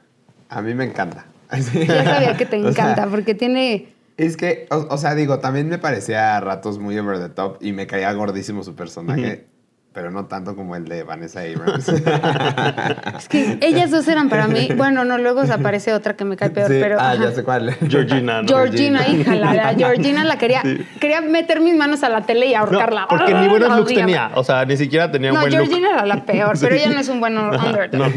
a 0.50 0.62
mí 0.62 0.74
me 0.76 0.84
encanta. 0.86 1.26
Ya 1.52 2.04
sabía 2.06 2.38
que 2.38 2.46
te 2.46 2.58
O 2.58 2.62
sea, 2.62 2.70
encanta 2.72 3.08
porque 3.08 3.34
tiene... 3.36 3.94
Es 4.18 4.38
que, 4.38 4.68
o, 4.70 4.88
o 4.90 4.98
sea, 4.98 5.16
digo, 5.16 5.40
también 5.40 5.68
me 5.70 5.78
parecía 5.80 6.38
a 6.38 6.40
ratos 6.42 6.78
muy 6.80 6.98
over 7.00 7.18
the 7.20 7.30
top 7.30 7.58
y 7.62 7.72
me 7.72 7.88
caía 7.88 8.12
gordísimo 8.14 8.64
su 8.64 8.76
personaje, 8.76 9.48
pero 9.94 10.10
no 10.10 10.26
tanto 10.26 10.56
como 10.56 10.76
el 10.78 10.86
de 10.88 11.04
Vanessa 11.04 11.42
Abrams. 11.54 11.90
Es 11.90 13.28
que 13.28 13.58
ellas 13.62 13.92
dos 13.92 14.08
eran 14.08 14.30
para 14.30 14.48
mí. 14.48 14.70
Bueno, 14.78 15.04
no, 15.04 15.18
luego 15.18 15.46
se 15.46 15.54
aparece 15.54 15.94
otra 15.94 16.16
que 16.16 16.24
me 16.24 16.38
cae 16.38 16.50
peor, 16.50 16.70
Sí, 16.72 16.78
pero. 16.82 16.98
ah, 17.00 17.12
ajá. 17.12 17.24
ya 17.26 17.32
sé 17.32 17.44
cuál. 17.44 17.76
Georgina, 17.90 18.42
¿no? 18.42 18.48
Georgina, 18.48 19.08
hija, 19.08 19.36
la, 19.36 19.54
la 19.54 19.74
Georgina 19.78 20.24
la 20.24 20.38
quería. 20.38 20.64
Quería 21.00 21.22
meter 21.22 21.60
mis 21.60 21.76
manos 21.76 22.04
a 22.04 22.10
la 22.10 22.22
tele 22.22 22.48
y 22.48 22.54
No, 22.54 22.60
ahorcarla. 22.60 23.08
porque 23.10 23.34
ni 23.34 23.48
buenos 23.48 23.76
looks 23.78 23.94
tenía. 23.94 24.32
O 24.36 24.44
sea, 24.44 24.64
ni 24.66 24.78
siquiera 24.78 25.12
tenía 25.12 25.32
un 25.32 25.36
No, 25.36 25.42
buen 25.42 25.52
Georgina 25.52 25.88
look. 25.90 25.98
era 25.98 26.06
la 26.06 26.26
peor, 26.26 26.58
pero 26.62 26.76
ella 26.76 26.90
no 26.90 27.00
es 27.00 27.10
un 27.10 27.20
buen 27.20 27.38
underdog. 27.38 28.12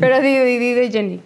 Pero 0.00 0.20
di, 0.20 0.38
di, 0.38 0.58
di 0.58 0.72
de 0.74 0.90
Jenny. 0.90 1.20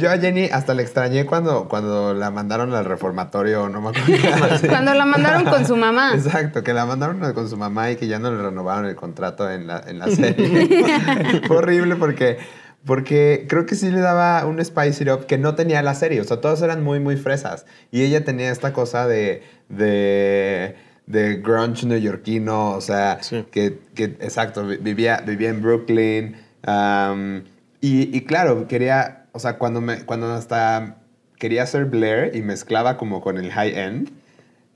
Yo 0.00 0.10
a 0.10 0.18
Jenny 0.18 0.44
hasta 0.52 0.74
le 0.74 0.82
extrañé 0.82 1.26
cuando, 1.26 1.68
cuando 1.68 2.14
la 2.14 2.30
mandaron 2.30 2.72
al 2.74 2.84
reformatorio, 2.84 3.68
no 3.68 3.80
me 3.80 3.88
acuerdo. 3.90 4.58
Sí. 4.58 4.66
Cuando 4.68 4.94
la 4.94 5.04
mandaron 5.04 5.44
con 5.44 5.66
su 5.66 5.76
mamá. 5.76 6.12
Exacto, 6.14 6.62
que 6.62 6.72
la 6.72 6.86
mandaron 6.86 7.20
con 7.34 7.48
su 7.48 7.56
mamá 7.56 7.90
y 7.90 7.96
que 7.96 8.06
ya 8.06 8.18
no 8.18 8.30
le 8.30 8.42
renovaron 8.42 8.86
el 8.86 8.94
contrato 8.96 9.50
en 9.50 9.66
la, 9.66 9.82
en 9.86 9.98
la 9.98 10.08
serie. 10.08 11.42
Fue 11.46 11.56
horrible 11.56 11.96
porque, 11.96 12.38
porque 12.84 13.46
creo 13.48 13.66
que 13.66 13.74
sí 13.74 13.90
le 13.90 14.00
daba 14.00 14.44
un 14.46 14.62
spice 14.64 15.04
it 15.04 15.10
up 15.10 15.26
que 15.26 15.38
no 15.38 15.54
tenía 15.54 15.82
la 15.82 15.94
serie. 15.94 16.20
O 16.20 16.24
sea, 16.24 16.40
todos 16.40 16.62
eran 16.62 16.82
muy, 16.82 17.00
muy 17.00 17.16
fresas. 17.16 17.66
Y 17.90 18.02
ella 18.02 18.24
tenía 18.24 18.50
esta 18.50 18.72
cosa 18.72 19.06
de, 19.06 19.42
de, 19.68 20.76
de 21.06 21.36
grunge 21.36 21.86
neoyorquino, 21.86 22.70
o 22.72 22.80
sea, 22.80 23.18
Sí. 23.22 23.44
que, 23.50 23.78
que, 23.94 24.04
exacto, 24.04 24.66
vi- 24.66 24.76
vivía, 24.78 25.22
vivía 25.26 25.50
en 25.50 25.62
Brooklyn. 25.62 26.36
um, 26.66 27.42
y, 27.80 28.16
y 28.16 28.20
claro, 28.24 28.68
quería, 28.68 29.21
o 29.32 29.38
sea, 29.38 29.58
cuando, 29.58 29.80
me, 29.80 30.04
cuando 30.04 30.32
hasta 30.32 30.96
quería 31.38 31.66
ser 31.66 31.86
Blair 31.86 32.34
y 32.36 32.42
mezclaba 32.42 32.96
como 32.96 33.20
con 33.20 33.38
el 33.38 33.50
high 33.50 33.76
end, 33.78 34.10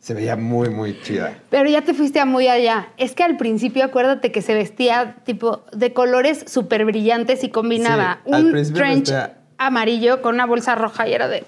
se 0.00 0.14
veía 0.14 0.36
muy, 0.36 0.68
muy 0.68 1.00
chida. 1.02 1.34
Pero 1.50 1.68
ya 1.68 1.82
te 1.82 1.92
fuiste 1.94 2.20
a 2.20 2.24
muy 2.26 2.48
allá. 2.48 2.88
Es 2.96 3.14
que 3.14 3.22
al 3.24 3.36
principio 3.36 3.84
acuérdate 3.84 4.30
que 4.32 4.40
se 4.42 4.54
vestía 4.54 5.16
tipo 5.24 5.64
de 5.72 5.92
colores 5.92 6.44
súper 6.46 6.84
brillantes 6.84 7.42
y 7.44 7.50
combinaba 7.50 8.20
Sí, 8.24 8.32
un 8.32 8.52
trench 8.72 9.08
vestía- 9.10 9.34
amarillo 9.58 10.22
con 10.22 10.34
una 10.34 10.46
bolsa 10.46 10.74
roja 10.74 11.08
y 11.08 11.12
era 11.14 11.28
de. 11.28 11.44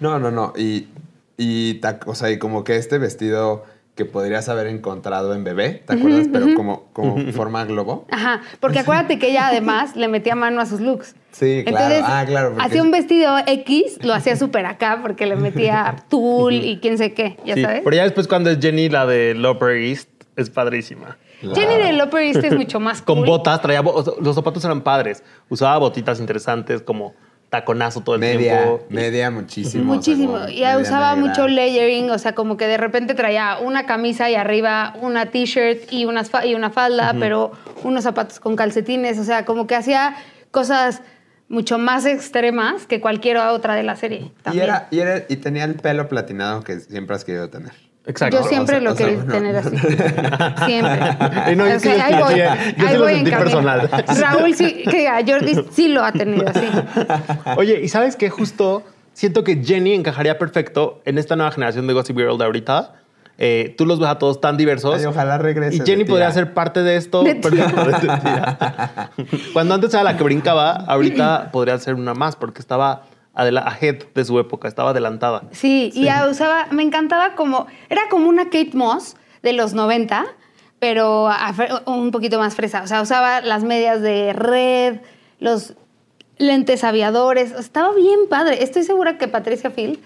No, 0.00 0.18
no, 0.18 0.30
no. 0.30 0.52
Y, 0.56 0.88
y, 1.36 1.74
ta- 1.74 1.98
o 2.06 2.14
sea, 2.14 2.30
y 2.30 2.38
como 2.38 2.62
que 2.64 2.76
este 2.76 2.98
vestido 2.98 3.64
que 3.94 4.04
podrías 4.04 4.48
haber 4.50 4.66
encontrado 4.66 5.34
en 5.34 5.42
bebé, 5.42 5.82
¿te 5.86 5.94
acuerdas? 5.94 6.28
Pero 6.30 6.54
como, 6.54 6.84
como 6.92 7.16
forma 7.32 7.64
globo. 7.64 8.06
Ajá, 8.10 8.42
porque 8.60 8.80
acuérdate 8.80 9.18
que 9.18 9.30
ella 9.30 9.48
además 9.48 9.96
le 9.96 10.08
metía 10.08 10.34
mano 10.34 10.60
a 10.60 10.66
sus 10.66 10.80
looks. 10.80 11.14
Sí, 11.38 11.64
claro. 11.66 11.84
Entonces, 11.94 12.04
Ah, 12.06 12.24
claro, 12.26 12.48
porque- 12.50 12.64
hacía 12.64 12.82
un 12.82 12.90
vestido 12.90 13.36
X, 13.46 13.98
lo 14.02 14.14
hacía 14.14 14.36
súper 14.36 14.64
acá 14.66 15.00
porque 15.02 15.26
le 15.26 15.36
metía 15.36 15.96
tul 16.08 16.54
y 16.54 16.78
quién 16.80 16.96
sé 16.98 17.12
qué, 17.12 17.36
ya 17.44 17.54
Sí, 17.54 17.62
sabes. 17.62 17.82
Pero 17.84 17.96
ya 17.96 18.04
después 18.04 18.26
cuando 18.26 18.50
es 18.50 18.58
Jenny, 18.60 18.88
la 18.88 19.04
de 19.06 19.34
Loper 19.34 19.76
East, 19.76 20.08
es 20.36 20.50
padrísima. 20.50 21.16
Jenny 21.40 21.76
de 21.96 22.02
Upper 22.02 22.22
East 22.22 22.42
es 22.44 22.54
mucho 22.56 22.80
más 22.80 23.02
Con 23.02 23.18
cool. 23.18 23.26
botas, 23.26 23.60
traía 23.60 23.82
bo- 23.82 24.02
los 24.22 24.34
zapatos 24.34 24.64
eran 24.64 24.80
padres. 24.80 25.22
Usaba 25.50 25.76
botitas 25.78 26.18
interesantes 26.18 26.80
como 26.80 27.12
taconazo 27.50 28.00
todo 28.00 28.14
el 28.16 28.22
Media, 28.22 28.62
tiempo. 28.64 28.84
media 28.88 29.30
muchísimo. 29.30 29.84
Muchísimo. 29.94 30.32
o 30.32 30.38
sea, 30.38 30.46
como 30.46 30.52
y 30.52 30.60
media 30.60 30.78
usaba 30.78 31.14
mucho 31.16 31.46
layering, 31.46 32.10
o 32.10 32.18
sea, 32.18 32.34
como 32.34 32.56
que 32.56 32.66
de 32.66 32.76
repente 32.78 33.14
traía 33.14 33.58
una 33.62 33.84
camisa 33.86 34.30
y 34.30 34.34
arriba 34.34 34.94
una 35.02 35.26
t-shirt 35.26 35.92
y, 35.92 36.02
y 36.02 36.54
una 36.54 36.70
falda, 36.70 37.14
pero 37.20 37.52
unos 37.84 38.02
zapatos 38.04 38.40
con 38.40 38.56
calcetines, 38.56 39.18
o 39.18 39.24
sea, 39.24 39.44
como 39.44 39.66
que 39.66 39.74
hacía 39.76 40.16
cosas 40.50 41.02
mucho 41.48 41.78
más 41.78 42.04
extremas 42.06 42.86
que 42.86 43.00
cualquier 43.00 43.36
otra 43.38 43.74
de 43.74 43.82
la 43.82 43.96
serie. 43.96 44.32
Y, 44.52 44.58
era, 44.58 44.88
y, 44.90 44.98
era- 45.00 45.24
y 45.28 45.36
tenía 45.36 45.64
el 45.64 45.74
pelo 45.76 46.08
platinado 46.08 46.62
que 46.62 46.80
siempre 46.80 47.14
has 47.16 47.24
querido 47.24 47.48
tener. 47.50 47.72
Exacto. 48.08 48.40
Yo 48.40 48.48
siempre 48.48 48.76
o 48.76 48.80
sea- 48.80 48.84
lo 48.84 48.92
o 48.92 48.96
sea, 48.96 49.06
quería 49.06 49.26
tener 49.26 49.56
así. 49.56 49.76
Siempre. 50.66 51.00
Y 51.52 51.56
no, 51.56 51.68
yo 51.68 51.76
O 51.76 51.80
sí 51.80 51.88
sea, 51.88 51.96
lo 51.96 52.04
ahí 52.04 52.22
voy, 52.22 52.36
yo 52.98 53.04
ahí 53.06 53.18
en 53.18 53.24
personal. 53.30 53.90
Raúl 54.20 54.54
sí, 54.54 54.84
que 54.88 55.08
a 55.08 55.24
Jordi 55.26 55.64
sí 55.72 55.88
lo 55.88 56.04
ha 56.04 56.12
tenido 56.12 56.48
así. 56.48 56.66
Oye, 57.56 57.80
¿y 57.82 57.88
sabes 57.88 58.14
qué? 58.16 58.30
Justo 58.30 58.84
siento 59.12 59.42
que 59.44 59.56
Jenny 59.64 59.94
encajaría 59.94 60.38
perfecto 60.38 61.00
en 61.04 61.18
esta 61.18 61.34
nueva 61.36 61.50
generación 61.52 61.86
de 61.86 61.94
Gossip 61.94 62.16
Girl 62.16 62.38
de 62.38 62.44
ahorita. 62.44 62.94
Eh, 63.38 63.74
tú 63.76 63.84
los 63.84 63.98
ves 64.00 64.08
a 64.08 64.18
todos 64.18 64.40
tan 64.40 64.56
diversos. 64.56 64.98
Ay, 64.98 65.04
ojalá 65.04 65.36
regrese 65.38 65.76
Y 65.76 65.80
Jenny 65.86 66.04
podría 66.04 66.30
ser 66.32 66.54
parte 66.54 66.82
de 66.82 66.96
esto. 66.96 67.22
De 67.22 67.34
tía. 67.34 69.10
Cuando 69.52 69.74
antes 69.74 69.92
era 69.92 70.02
la 70.02 70.16
que 70.16 70.24
brincaba, 70.24 70.72
ahorita 70.72 71.50
podría 71.52 71.78
ser 71.78 71.94
una 71.94 72.14
más 72.14 72.36
porque 72.36 72.60
estaba 72.60 73.02
ahead 73.34 74.04
de 74.14 74.24
su 74.24 74.38
época, 74.38 74.68
estaba 74.68 74.90
adelantada. 74.90 75.42
Sí, 75.52 75.90
y 75.94 76.04
ya 76.04 76.26
usaba, 76.28 76.66
me 76.70 76.82
encantaba 76.82 77.34
como, 77.34 77.66
era 77.90 78.02
como 78.10 78.28
una 78.28 78.44
Kate 78.44 78.70
Moss 78.72 79.16
de 79.42 79.52
los 79.52 79.74
90, 79.74 80.24
pero 80.78 81.28
a- 81.28 81.52
un 81.86 82.10
poquito 82.10 82.38
más 82.38 82.54
fresa. 82.54 82.82
O 82.82 82.86
sea, 82.86 83.02
usaba 83.02 83.42
las 83.42 83.62
medias 83.64 84.00
de 84.00 84.32
red, 84.32 85.00
los 85.40 85.74
lentes 86.38 86.84
aviadores. 86.84 87.52
Estaba 87.52 87.94
bien 87.94 88.20
padre. 88.30 88.62
Estoy 88.62 88.84
segura 88.84 89.18
que 89.18 89.28
Patricia 89.28 89.70
Field 89.70 89.98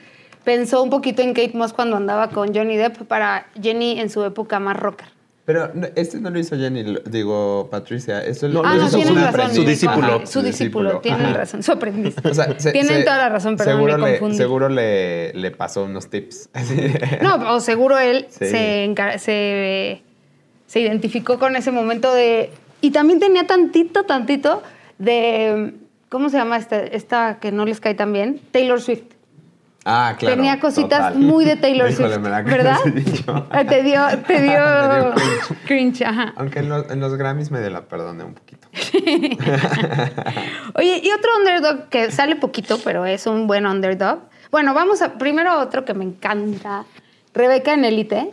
pensó 0.44 0.83
un 0.83 0.90
poquito 0.90 1.22
en 1.22 1.35
Kate 1.35 1.53
Moss 1.55 1.72
cuando 1.72 1.96
andaba 1.96 2.29
con 2.31 2.55
Johnny 2.55 2.76
Depp 2.76 3.03
para 3.05 3.46
Jenny 3.61 4.00
en 4.00 4.11
su 4.11 4.24
época 4.24 4.59
más 4.61 4.76
rocker. 4.79 5.09
Pero 5.46 5.70
no, 5.74 5.88
este 5.96 6.20
no 6.20 6.31
lo 6.31 6.38
hizo 6.38 6.57
Jenny, 6.57 6.85
lo- 6.85 7.00
digo, 7.00 7.68
Patricia. 7.70 8.22
Lo 8.42 8.64
Ah, 8.64 8.74
lo 8.76 8.83
no, 8.83 8.87
hizo 8.88 9.00
su- 9.03 9.14
razón. 9.14 9.55
su 9.55 9.64
discípulo. 9.64 10.07
Ajá, 10.16 10.26
Su 10.26 10.42
discípulo, 10.42 10.98
tienen 11.00 11.26
Ajá. 11.26 11.38
razón, 11.38 11.62
su 11.62 11.72
aprendiz. 11.72 12.14
O 12.22 12.33
sea, 12.35 12.59
se- 12.61 12.70
tienen 12.72 12.98
se- 12.98 13.03
toda 13.03 13.16
la 13.16 13.29
razón, 13.31 13.57
pero 13.57 13.70
seguro 13.72 13.98
me 13.98 14.20
le. 14.20 14.35
Seguro 14.35 14.68
le, 14.68 15.33
le 15.35 15.50
pasó 15.50 15.85
unos 15.85 16.09
tips. 16.09 16.50
No, 17.22 17.53
o 17.55 17.61
seguro 17.61 17.98
él 17.98 18.26
Sí. 18.29 18.46
se, 18.46 18.94
se, 19.18 20.03
se 20.66 20.81
identificó 20.81 21.38
con 21.38 21.57
ese 21.57 21.72
momento 21.72 22.12
de... 22.14 22.50
Y 22.81 22.92
también 22.92 23.18
tenía 23.18 23.46
tantito, 23.46 24.05
tantito 24.05 24.62
de... 24.98 25.74
¿Cómo 26.11 26.29
se 26.29 26.37
llama 26.38 26.57
esta, 26.59 26.79
esta 26.81 27.38
que 27.40 27.50
no 27.50 27.64
les 27.64 27.81
cae 27.81 27.94
tan 27.94 28.12
bien? 28.12 28.40
Taylor 28.53 28.81
Swift. 28.81 29.03
Ah, 29.85 30.14
claro. 30.19 30.37
tenía 30.37 30.61
cositas 30.61 30.99
total. 31.14 31.19
muy 31.19 31.45
de 31.47 31.57
Taylor 31.57 31.90
Híjole, 31.90 32.09
Swift, 32.14 32.23
me 32.23 32.43
¿verdad? 32.43 32.77
de 32.85 33.64
Te 33.64 33.83
dio, 33.83 34.03
te 34.27 34.43
dio, 34.43 34.61
Me 34.61 35.01
dio 35.01 35.14
cringe. 35.14 35.64
cringe, 35.66 36.03
ajá. 36.03 36.35
Aunque 36.37 36.59
en 36.59 36.69
los, 36.69 36.90
en 36.90 37.01
los 37.01 37.14
Grammys 37.16 37.51
me 37.51 37.69
la 37.71 37.83
perdoné 37.83 38.25
un 38.25 38.35
poquito. 38.35 38.69
Oye, 40.75 41.01
y 41.03 41.11
otro 41.11 41.31
underdog 41.38 41.88
que 41.88 42.11
sale 42.11 42.37
poquito, 42.37 42.79
pero 42.85 43.07
es 43.07 43.27
un 43.27 43.47
buen 43.47 43.66
underdog. 43.66 44.21
Bueno, 44.51 44.75
vamos 44.75 45.01
a 45.03 45.14
primero 45.14 45.59
otro 45.61 45.85
que 45.85 45.95
me 45.95 46.05
encanta. 46.05 46.85
Rebeca 47.33 47.73
en 47.73 47.85
Elite. 47.85 48.33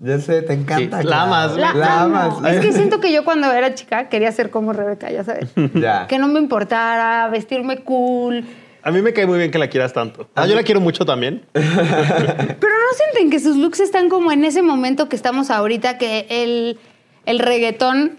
Ya 0.00 0.18
sé, 0.18 0.42
te 0.42 0.52
encanta. 0.52 0.98
Sí, 0.98 1.04
la 1.04 1.10
claro. 1.10 1.22
amas, 1.22 1.56
La 1.56 1.74
La 1.74 2.02
amo. 2.02 2.16
amas. 2.18 2.52
Es 2.54 2.60
que 2.60 2.72
siento 2.72 2.98
que 3.00 3.12
yo 3.12 3.24
cuando 3.24 3.52
era 3.52 3.74
chica 3.74 4.08
quería 4.08 4.32
ser 4.32 4.50
como 4.50 4.72
Rebeca, 4.72 5.10
ya 5.10 5.22
sabes. 5.22 5.48
Ya. 5.74 6.06
Que 6.08 6.18
no 6.18 6.26
me 6.26 6.40
importara, 6.40 7.28
vestirme 7.28 7.78
cool. 7.84 8.44
A 8.84 8.90
mí 8.90 9.00
me 9.00 9.12
cae 9.12 9.26
muy 9.26 9.38
bien 9.38 9.50
que 9.50 9.58
la 9.58 9.68
quieras 9.68 9.92
tanto. 9.92 10.28
Ah, 10.34 10.46
yo 10.46 10.54
la 10.56 10.64
quiero 10.64 10.80
mucho 10.80 11.04
también. 11.04 11.46
Pero 11.52 11.68
no 11.68 12.96
sienten 12.96 13.30
que 13.30 13.38
sus 13.38 13.56
looks 13.56 13.80
están 13.80 14.08
como 14.08 14.32
en 14.32 14.44
ese 14.44 14.62
momento 14.62 15.08
que 15.08 15.14
estamos 15.14 15.50
ahorita, 15.50 15.98
que 15.98 16.26
el, 16.28 16.78
el 17.24 17.38
reggaetón 17.38 18.18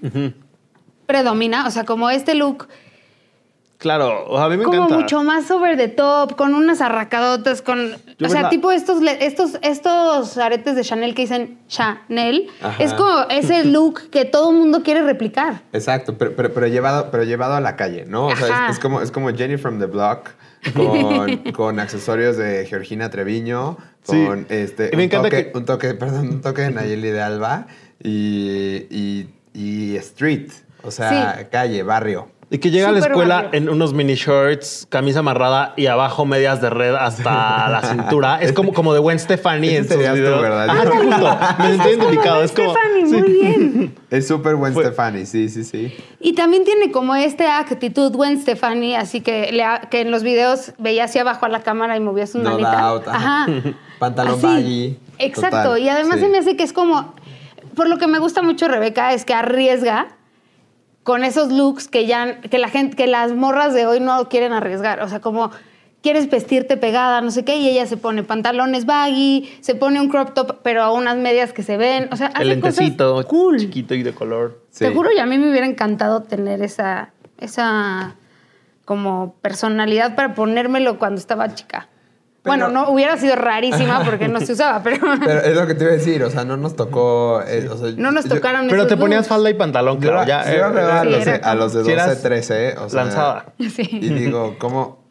predomina. 1.06 1.68
O 1.68 1.72
sea, 1.72 1.84
como 1.84 2.10
este 2.10 2.34
look, 2.34 2.70
Claro, 3.84 4.26
o 4.30 4.38
sea, 4.38 4.46
a 4.46 4.50
mí 4.50 4.56
me 4.58 4.64
como 4.64 4.78
encanta. 4.78 4.96
mucho 4.98 5.24
más 5.24 5.52
over 5.52 5.76
the 5.78 5.90
top, 5.90 6.36
con 6.38 6.56
unas 6.56 6.80
arracadotas, 6.82 7.62
con. 7.62 7.92
Yo 8.18 8.28
o 8.28 8.30
sea, 8.30 8.44
la- 8.44 8.50
tipo 8.50 8.72
estos, 8.72 9.02
le- 9.02 9.26
estos, 9.26 9.60
estos 9.62 10.38
aretes 10.38 10.76
de 10.78 10.84
Chanel 10.84 11.14
que 11.14 11.24
dicen 11.24 11.60
Chanel. 11.68 12.50
Ajá. 12.62 12.82
Es 12.82 12.94
como 12.94 13.26
ese 13.30 13.66
look 13.66 14.10
que 14.10 14.24
todo 14.26 14.52
el 14.52 14.58
mundo 14.58 14.84
quiere 14.84 15.04
replicar. 15.04 15.62
Exacto, 15.74 16.18
pero, 16.18 16.34
pero, 16.36 16.54
pero 16.54 16.68
llevado, 16.68 17.12
pero 17.12 17.24
llevado 17.26 17.56
a 17.56 17.60
la 17.62 17.76
calle, 17.76 18.06
¿no? 18.08 18.28
O 18.28 18.36
sea, 18.38 18.48
Ajá. 18.48 18.66
es, 18.70 18.78
es 18.78 18.80
como, 18.80 19.02
es 19.02 19.12
como 19.12 19.30
Jenny 19.36 19.58
from 19.58 19.80
the 19.80 19.86
Block 19.88 20.30
con, 20.74 21.38
con 21.54 21.80
accesorios 21.82 22.38
de 22.38 22.66
Georgina 22.66 23.10
Treviño, 23.10 23.78
Sí. 24.04 24.26
con 24.26 24.46
este, 24.50 24.92
Y 24.94 24.96
me 24.96 25.04
un, 25.04 25.10
encanta 25.10 25.30
toque, 25.30 25.52
que- 25.52 25.58
un 25.58 25.66
toque, 25.66 25.94
perdón, 25.94 26.30
un 26.30 26.42
toque 26.42 26.62
de 26.64 26.72
Nayeli 26.72 27.10
de 27.10 27.22
Alba 27.22 27.68
y, 28.02 28.86
y, 28.90 29.30
y 29.54 29.96
street, 29.98 30.52
o 30.84 30.92
sea, 30.92 31.38
Sí. 31.40 31.46
calle, 31.52 31.84
barrio. 31.84 32.28
Y 32.50 32.60
que 32.60 32.70
llega 32.70 32.90
a 32.90 32.92
la 32.92 33.00
escuela 33.00 33.36
barrio. 33.44 33.50
en 33.54 33.70
unos 33.70 33.94
mini 33.94 34.16
shorts, 34.16 34.86
camisa 34.90 35.20
amarrada 35.20 35.74
y 35.76 35.88
abajo 35.88 36.26
medias 36.26 36.62
de 36.62 36.70
red 36.70 36.94
hasta 36.94 37.68
la 37.70 37.82
cintura. 37.82 38.42
Es 38.42 38.54
como, 38.54 38.74
como 38.74 38.94
de 38.94 39.00
Gwen 39.00 39.18
Stefani 39.18 39.70
en 39.70 39.88
sus 39.88 39.98
videos. 39.98 40.42
¿verdad? 40.42 40.70
Ajá, 40.70 40.84
sí, 40.84 40.98
justo. 40.98 41.38
Me 41.60 41.68
sentí 41.70 41.90
identificado. 41.90 42.44
Es 42.44 42.52
como... 42.52 42.74
Stephanie, 42.74 43.06
sí. 43.08 43.14
muy 43.16 43.32
bien. 43.32 43.96
Es 44.14 44.28
súper 44.28 44.56
buen 44.56 44.74
Fue- 44.74 44.84
Stefani, 44.86 45.26
sí, 45.26 45.50
sí, 45.50 45.64
sí. 45.64 45.92
Y 46.20 46.34
también 46.34 46.64
tiene 46.66 46.92
como 46.92 47.16
esta 47.16 47.58
actitud 47.58 48.12
Gwen 48.14 48.40
Stefani, 48.40 48.96
así 48.96 49.22
que, 49.22 49.52
le 49.52 49.66
que 49.90 50.02
en 50.02 50.12
los 50.12 50.22
videos 50.22 50.74
veía 50.78 51.06
hacia 51.06 51.22
abajo 51.22 51.48
a 51.48 51.50
la 51.50 51.64
cámara 51.64 51.98
y 51.98 52.00
movía 52.00 52.28
su 52.28 52.38
No 52.38 52.52
manita. 52.52 52.80
doubt, 52.82 53.08
ajá. 53.08 53.48
Pantalón 54.00 54.36
Así. 54.36 54.46
baggy, 54.46 55.00
Exacto. 55.18 55.64
total, 55.64 55.80
y 55.80 55.90
además 55.90 56.16
sí. 56.18 56.26
se 56.26 56.30
me 56.30 56.38
hace 56.38 56.56
que 56.56 56.62
es 56.64 56.74
como. 56.74 57.16
Por 57.76 57.90
lo 57.90 57.98
que 57.98 58.06
me 58.06 58.20
gusta 58.20 58.44
mucho 58.44 58.68
Rebeca 58.68 59.14
es 59.14 59.26
que 59.26 59.34
arriesga 59.34 60.10
con 61.04 61.24
esos 61.24 61.52
looks 61.52 61.88
que 61.88 62.06
ya 62.06 62.42
que 62.42 62.58
la 62.58 62.70
gente, 62.70 62.96
que 62.96 63.08
las 63.08 63.34
morras 63.34 63.74
de 63.74 63.86
hoy 63.86 64.00
no 64.00 64.30
quieren 64.30 64.54
arriesgar. 64.54 65.02
O 65.02 65.08
sea, 65.08 65.20
como 65.20 65.52
quieres 66.02 66.30
vestirte 66.30 66.78
pegada, 66.78 67.22
no 67.22 67.32
sé 67.32 67.46
qué, 67.46 67.58
y 67.58 67.70
ella 67.70 67.86
se 67.86 67.98
pone 67.98 68.24
pantalones 68.24 68.86
baggy, 68.86 69.50
se 69.62 69.74
pone 69.74 70.02
un 70.02 70.10
crop 70.10 70.34
top, 70.34 70.60
pero 70.62 70.84
a 70.84 70.92
unas 70.92 71.18
medias 71.18 71.54
que 71.54 71.64
se 71.64 71.78
ven. 71.78 72.10
O 72.12 72.16
sea, 72.16 72.28
El 72.28 72.60
cosas 72.60 72.78
lentecito 72.80 73.26
cool. 73.28 73.58
chiquito 73.58 73.96
y 73.96 74.04
de 74.04 74.14
color. 74.14 74.62
Sí. 74.70 74.86
Juro, 74.94 75.10
y 75.16 75.20
a 75.20 75.26
mí 75.26 75.38
me 75.38 75.50
hubiera 75.50 75.66
encantado 75.66 76.24
tener 76.24 76.62
esa, 76.62 77.12
esa 77.40 78.16
como 78.86 79.36
personalidad 79.42 80.16
para 80.16 80.36
ponérmelo 80.36 81.00
cuando 81.00 81.20
estaba 81.20 81.54
chica. 81.54 81.88
Pero- 82.44 82.58
bueno, 82.58 82.68
no 82.70 82.90
hubiera 82.92 83.18
sido 83.18 83.36
rarísima 83.38 84.04
porque 84.04 84.28
no 84.28 84.40
se 84.42 84.52
usaba, 84.54 84.84
pero, 84.84 84.98
Pero 85.24 85.40
es 85.42 85.56
lo 85.56 85.66
que 85.66 85.76
te 85.76 85.84
iba 85.86 85.94
a 85.94 85.96
decir, 85.96 86.24
o 86.24 86.30
sea, 86.30 86.44
no 86.44 86.58
nos 86.58 86.76
tocó... 86.76 87.42
eh, 87.48 87.70
o 87.70 87.78
sea, 87.78 87.92
no 87.96 88.12
nos 88.12 88.26
yo- 88.26 88.36
tocaron 88.36 88.66
Pero 88.68 88.82
esos 88.84 88.90
te 88.90 88.98
ponías 88.98 89.28
falda 89.28 89.50
y 89.50 89.54
pantalón, 89.54 90.02
Yo, 90.02 90.10
claro. 90.12 90.28
Ya, 90.28 90.44
yo 90.46 90.52
eh, 90.78 90.82
a, 90.82 91.02
Sí, 91.04 91.10
los, 91.10 91.22
era 91.28 91.38
de- 91.38 91.44
a 91.44 91.56
los 91.56 91.74
de 91.74 91.84
Si 91.86 91.92
12, 91.92 91.94
eras 91.94 92.22
13, 92.22 92.76
o 92.80 92.90
sea, 92.90 93.04
lanzada. 93.04 93.46
Sí. 93.60 93.88
Y 93.92 94.10
digo, 94.10 94.58
¿cómo? 94.60 95.02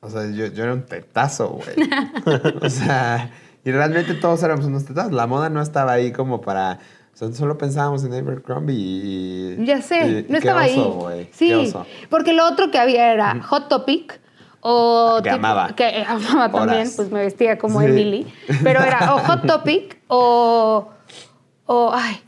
O 0.00 0.10
sea, 0.10 0.22
yo, 0.30 0.46
yo 0.46 0.64
era 0.64 0.72
un 0.72 0.82
tetazo, 0.82 1.48
güey. 1.50 1.88
o 2.62 2.68
sea, 2.70 3.30
y 3.64 3.70
realmente 3.70 4.14
todos 4.14 4.42
éramos 4.42 4.64
unos 4.64 4.84
tetazos. 4.84 5.12
La 5.12 5.26
moda 5.26 5.48
no 5.48 5.62
estaba 5.62 5.92
ahí 5.92 6.10
como 6.12 6.40
para... 6.40 6.78
O 7.14 7.16
sea, 7.16 7.32
solo 7.34 7.58
pensábamos 7.58 8.02
en 8.04 8.14
Abercrombie 8.14 8.74
y... 8.74 9.56
y- 9.60 9.64
Ya 9.66 9.82
sé, 9.82 10.06
y- 10.08 10.22
no 10.22 10.28
qué 10.28 10.38
estaba 10.38 10.64
oso, 10.64 10.72
ahí. 10.72 10.92
güey, 10.96 11.26
qué 11.26 11.32
Sí, 11.34 11.52
oso. 11.52 11.86
porque 12.08 12.32
lo 12.32 12.46
otro 12.48 12.70
que 12.70 12.78
había 12.78 13.12
era 13.12 13.40
Hot 13.42 13.68
Topic 13.68 14.18
o 14.60 15.20
Que 15.22 15.30
amaba. 15.30 15.74
que 15.74 15.84
eh, 15.88 16.04
amaba 16.06 16.50
también, 16.50 16.90
pues 16.96 17.10
me 17.10 17.20
vestía 17.20 17.58
como 17.58 17.80
Sí. 17.80 17.86
Emily, 17.86 18.26
pero 18.62 18.80
era 18.80 19.14
o 19.14 19.18
Hot 19.20 19.46
Topic 19.46 19.98
o 20.08 20.88
o 21.66 21.90
ay, 21.94 22.20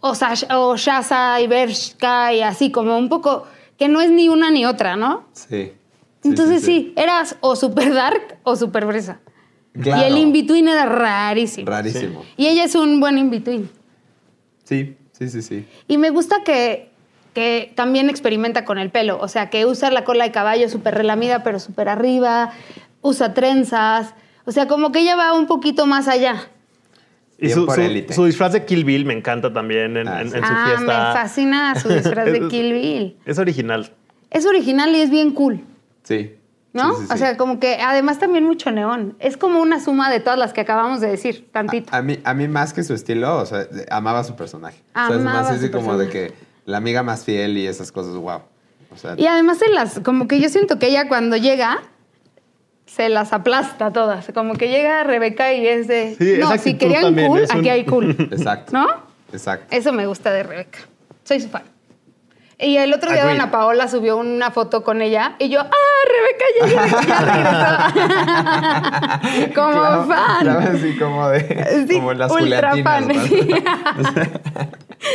o, 0.00 0.12
Sash- 0.14 0.46
o 0.54 0.76
Shaza 0.76 1.40
y 1.40 1.46
Bershka 1.46 2.32
y 2.32 2.42
así 2.42 2.70
como 2.70 2.96
un 2.96 3.08
poco 3.08 3.46
que 3.78 3.88
no 3.88 4.00
es 4.00 4.10
ni 4.10 4.28
una 4.28 4.50
ni 4.50 4.64
otra, 4.64 4.96
¿no? 4.96 5.24
Sí. 5.32 5.72
Sí, 6.22 6.28
Entonces 6.30 6.62
sí, 6.62 6.92
eras 6.96 7.36
o 7.40 7.54
super 7.56 7.92
dark 7.92 8.38
o 8.44 8.56
super 8.56 8.86
fresa. 8.86 9.20
Claro. 9.78 10.00
Y 10.02 10.04
el 10.06 10.16
in-between 10.18 10.68
era 10.68 10.86
rarísimo. 10.86 11.68
Rarísimo. 11.68 12.24
Y 12.36 12.46
ella 12.46 12.64
es 12.64 12.74
un 12.76 13.00
buen 13.00 13.18
in-between. 13.18 13.68
Sí, 14.62 14.96
sí, 15.12 15.28
sí, 15.28 15.42
sí. 15.42 15.66
Y 15.88 15.98
me 15.98 16.08
gusta 16.10 16.42
que, 16.44 16.92
que 17.34 17.72
también 17.74 18.08
experimenta 18.08 18.64
con 18.64 18.78
el 18.78 18.90
pelo. 18.90 19.18
O 19.20 19.28
sea, 19.28 19.50
que 19.50 19.66
usa 19.66 19.90
la 19.90 20.04
cola 20.04 20.24
de 20.24 20.30
caballo 20.32 20.68
súper 20.68 20.94
relamida, 20.94 21.42
pero 21.42 21.58
súper 21.58 21.88
arriba. 21.88 22.52
Usa 23.02 23.34
trenzas. 23.34 24.14
O 24.46 24.52
sea, 24.52 24.66
como 24.68 24.92
que 24.92 25.00
ella 25.00 25.16
va 25.16 25.32
un 25.34 25.46
poquito 25.46 25.86
más 25.86 26.08
allá. 26.08 26.48
Y 27.38 27.50
su, 27.50 27.66
disfraz 28.24 28.52
de 28.52 28.64
Kill 28.64 28.84
Bill 28.84 29.04
me 29.04 29.12
encanta 29.12 29.52
también 29.52 29.96
en, 29.96 30.08
Ah, 30.08 30.22
en- 30.22 30.30
sí. 30.30 30.36
en 30.38 30.44
su 30.44 30.52
ah, 30.52 30.64
fiesta. 30.66 30.84
me 31.08 31.14
fascina 31.20 31.74
su 31.80 31.88
disfraz 31.92 32.26
de 32.26 32.48
Kill 32.48 32.72
Bill. 32.72 33.16
Es 33.26 33.38
original. 33.38 33.92
Es 34.30 34.46
original 34.46 34.94
y 34.94 35.00
es 35.00 35.10
bien 35.10 35.32
cool. 35.32 35.64
Sí. 36.04 36.36
¿No? 36.72 36.94
Sí, 36.96 37.06
sí, 37.06 37.12
O 37.12 37.16
sea, 37.16 37.36
como 37.36 37.60
que 37.60 37.76
además 37.80 38.18
también 38.18 38.44
mucho 38.44 38.70
neón. 38.70 39.16
Es 39.20 39.36
como 39.36 39.60
una 39.60 39.80
suma 39.80 40.10
de 40.10 40.20
todas 40.20 40.38
las 40.38 40.52
que 40.52 40.60
acabamos 40.60 41.00
de 41.00 41.08
decir, 41.08 41.46
tantito. 41.52 41.92
A, 41.94 41.98
a 41.98 42.02
mí, 42.02 42.18
a 42.24 42.34
mí 42.34 42.48
más 42.48 42.72
que 42.72 42.82
su 42.82 42.94
estilo, 42.94 43.36
o 43.38 43.46
sea, 43.46 43.64
de- 43.64 43.86
amaba 43.90 44.24
su 44.24 44.34
personaje. 44.36 44.78
o 44.92 44.92
sea, 44.94 45.06
es 45.16 45.20
Amaba 45.22 45.42
más 45.42 45.50
así 45.52 45.66
su 45.66 45.72
como 45.72 45.96
de 45.96 46.06
personaje. 46.06 46.34
que 46.34 46.43
la 46.64 46.76
amiga 46.78 47.02
más 47.02 47.24
fiel 47.24 47.56
y 47.58 47.66
esas 47.66 47.90
cosas, 47.92 48.14
wow. 48.14 48.40
O 48.92 48.96
sea, 48.96 49.14
Y 49.16 49.26
además 49.26 49.58
se 49.58 49.68
las, 49.70 50.00
como 50.00 50.28
que 50.28 50.40
yo 50.40 50.48
siento 50.48 50.78
que 50.78 50.86
ella 50.88 51.08
cuando 51.08 51.36
llega, 51.36 51.82
se 52.86 53.08
las 53.08 53.32
aplasta 53.32 53.92
todas. 53.92 54.26
Como 54.34 54.54
que 54.54 54.68
llega 54.68 55.02
Rebeca 55.04 55.52
y 55.52 55.66
es 55.66 55.88
de. 55.88 56.14
Sí, 56.16 56.36
no, 56.38 56.56
si 56.58 56.74
querían 56.78 57.02
también 57.02 57.28
cool, 57.28 57.40
un- 57.50 57.58
aquí 57.58 57.68
hay 57.68 57.84
cool. 57.84 58.10
exacto. 58.30 58.72
¿No? 58.72 58.86
Exacto. 59.32 59.66
Eso 59.74 59.92
me 59.92 60.06
gusta 60.06 60.30
de 60.30 60.42
Rebeca. 60.44 60.78
Soy 61.24 61.40
su 61.40 61.48
fan. 61.48 61.62
Y 62.56 62.76
el 62.76 62.94
otro 62.94 63.10
día 63.10 63.22
Agreed. 63.22 63.38
Dana 63.38 63.50
Paola 63.50 63.88
subió 63.88 64.16
una 64.16 64.52
foto 64.52 64.84
con 64.84 65.02
ella 65.02 65.34
y 65.40 65.48
yo, 65.48 65.58
¡ah, 65.60 65.70
Rebeca 66.14 66.44
ya, 66.60 66.66
ya 67.02 67.90
regresó! 69.42 69.54
como 69.60 69.72
Claro, 69.72 70.04
fan. 70.04 70.40
claro, 70.42 70.60
así 70.76 70.96
como 70.96 71.28
de. 71.30 71.86
Sí, 71.88 71.94
como 71.96 72.12
las 72.12 72.30
ultra 72.30 72.76
fan. 72.84 73.08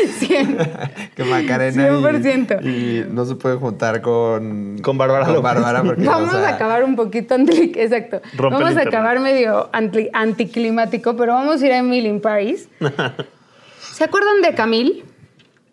¿No? 0.06 0.12
Cien. 0.20 0.58
que 1.16 1.24
Macarena. 1.24 1.88
y- 1.88 1.90
100%. 1.92 2.64
Y, 2.66 3.06
no 3.12 3.26
se 3.26 3.36
puede 3.36 3.56
juntar 3.58 4.02
con. 4.02 4.78
Con 4.82 4.98
Bárbara 4.98 5.26
Con. 5.26 5.42
Bárbara 5.42 5.84
porque. 5.84 6.04
Vamos 6.04 6.30
o 6.34 6.40
sea, 6.40 6.50
a 6.50 6.56
acabar 6.56 6.84
un 6.84 6.96
poquito 6.96 7.36
anti, 7.36 7.72
exacto. 7.76 8.22
Vamos 8.38 8.62
a 8.62 8.70
internet. 8.70 8.88
acabar 8.88 9.20
medio 9.20 9.70
anti- 9.74 10.10
anticlimático, 10.14 11.16
pero 11.16 11.34
vamos 11.34 11.62
a 11.62 11.66
ir 11.66 11.72
a 11.74 11.78
Emily 11.78 12.08
in 12.08 12.22
Paris. 12.22 12.70
¿Se 13.94 14.04
acuerdan 14.04 14.42
de 14.42 14.54
Camille? 14.54 15.04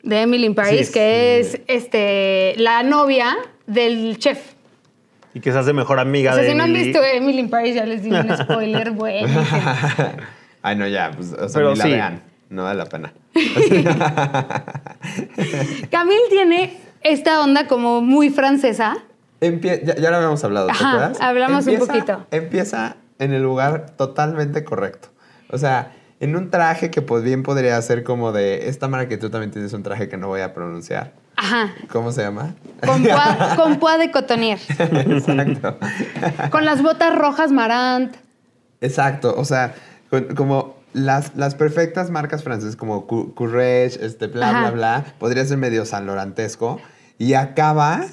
De 0.02 0.22
Emily 0.22 0.46
in 0.46 0.54
Paris, 0.54 0.88
Sí, 0.88 0.92
que 0.92 1.40
sí. 1.44 1.56
es 1.68 1.82
este 1.84 2.54
la 2.58 2.82
novia 2.82 3.36
del 3.66 4.18
chef. 4.18 4.38
Y 5.34 5.40
que 5.40 5.52
se 5.52 5.58
hace 5.58 5.72
mejor 5.74 5.98
amiga 5.98 6.30
O 6.32 6.34
sea, 6.34 6.44
de 6.44 6.50
si 6.50 6.54
no 6.56 6.64
han 6.64 6.72
visto 6.72 6.98
Emily 7.02 7.40
in 7.40 7.50
Paris, 7.50 7.74
ya 7.74 7.84
les 7.84 8.02
di 8.02 8.10
un 8.10 8.36
spoiler 8.42 8.92
buenísimo. 8.92 9.42
Ay, 10.62 10.76
no, 10.76 10.86
ya. 10.88 11.10
Pues, 11.14 11.32
o 11.32 11.48
sea, 11.48 11.60
Pero 11.60 11.72
ni 11.72 11.76
la 11.78 11.84
sí. 11.84 11.90
vean. 11.90 12.22
No 12.48 12.64
vale 12.64 12.78
la 12.78 12.86
pena. 12.86 13.12
Camille 15.90 16.28
tiene 16.30 16.76
esta 17.02 17.40
onda 17.40 17.66
como 17.66 18.00
muy 18.00 18.30
francesa. 18.30 18.96
Empie- 19.40 19.82
ya, 19.84 19.96
ya 19.96 20.10
lo 20.10 20.16
habíamos 20.16 20.42
hablado, 20.44 20.66
¿te 20.68 20.72
Ajá, 20.72 20.88
acuerdas? 20.90 21.20
hablamos 21.20 21.66
un 21.66 21.78
poquito. 21.78 22.26
Empieza 22.30 22.96
en 23.18 23.32
el 23.32 23.42
lugar 23.42 23.90
totalmente 23.96 24.64
correcto. 24.64 25.08
O 25.50 25.58
sea, 25.58 25.92
en 26.20 26.36
un 26.36 26.50
traje 26.50 26.90
que 26.90 27.02
pues 27.02 27.22
bien 27.22 27.42
podría 27.42 27.80
ser 27.82 28.02
como 28.02 28.32
de 28.32 28.68
esta 28.68 28.88
marca 28.88 29.08
que 29.08 29.18
tú 29.18 29.28
también 29.30 29.50
tienes 29.50 29.72
un 29.72 29.82
traje 29.82 30.08
que 30.08 30.16
no 30.16 30.28
voy 30.28 30.40
a 30.40 30.54
pronunciar. 30.54 31.12
Ajá. 31.36 31.74
¿Cómo 31.92 32.12
se 32.12 32.22
llama? 32.22 32.54
Con 32.84 33.02
poa, 33.02 33.52
con 33.56 33.76
poa 33.78 33.98
de 33.98 34.10
cotonier. 34.10 34.58
Exacto. 34.78 35.76
Con 36.50 36.64
las 36.64 36.82
botas 36.82 37.14
rojas 37.14 37.52
Marant. 37.52 38.16
Exacto, 38.80 39.34
o 39.36 39.44
sea, 39.44 39.74
con- 40.10 40.34
como 40.34 40.76
las, 40.96 41.36
las 41.36 41.54
perfectas 41.54 42.10
marcas 42.10 42.42
francesas 42.42 42.74
como 42.76 43.06
Cou- 43.06 43.34
Courrèges, 43.34 44.00
este, 44.02 44.26
bla, 44.28 44.48
Ajá. 44.50 44.60
bla, 44.62 44.70
bla, 44.70 45.04
podría 45.18 45.44
ser 45.44 45.58
medio 45.58 45.84
San 45.84 46.06
Lorantesco 46.06 46.80
y 47.18 47.34
acaba 47.34 48.04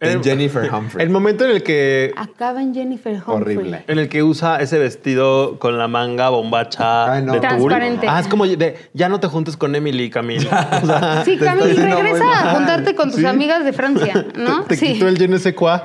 en 0.00 0.10
El- 0.18 0.22
Jennifer 0.22 0.70
Humphrey. 0.72 1.04
El 1.04 1.10
momento 1.10 1.44
en 1.44 1.50
el 1.50 1.62
que 1.64 2.12
Acaba 2.16 2.62
en 2.62 2.72
Jennifer 2.72 3.14
Humphrey. 3.14 3.56
Horrible. 3.56 3.84
en 3.88 3.98
el 3.98 4.08
que 4.08 4.22
usa 4.22 4.58
ese 4.60 4.78
vestido 4.78 5.58
con 5.58 5.76
la 5.76 5.88
manga 5.88 6.28
bombacha 6.28 7.14
Ay, 7.14 7.22
no. 7.24 7.32
de. 7.32 7.40
Transparente. 7.40 8.06
Ah, 8.08 8.20
es 8.20 8.28
como 8.28 8.46
de 8.46 8.76
ya 8.94 9.08
no 9.08 9.18
te 9.18 9.26
juntes 9.26 9.56
con 9.56 9.74
Emily, 9.74 10.08
Camille. 10.10 10.46
O 10.82 10.86
sea, 10.86 11.22
Sí, 11.24 11.36
Camille, 11.38 11.74
regresa 11.82 12.24
a 12.50 12.54
juntarte 12.54 12.94
con 12.94 13.10
tus 13.10 13.20
Sí. 13.20 13.26
amigas 13.26 13.64
de 13.64 13.72
Francia, 13.72 14.26
¿no? 14.36 14.62
te 14.64 14.76
sí. 14.76 14.92
quitó 14.92 15.08
el 15.08 15.18
je 15.18 15.26
ne 15.28 15.38
sais 15.40 15.54
quoi. 15.56 15.80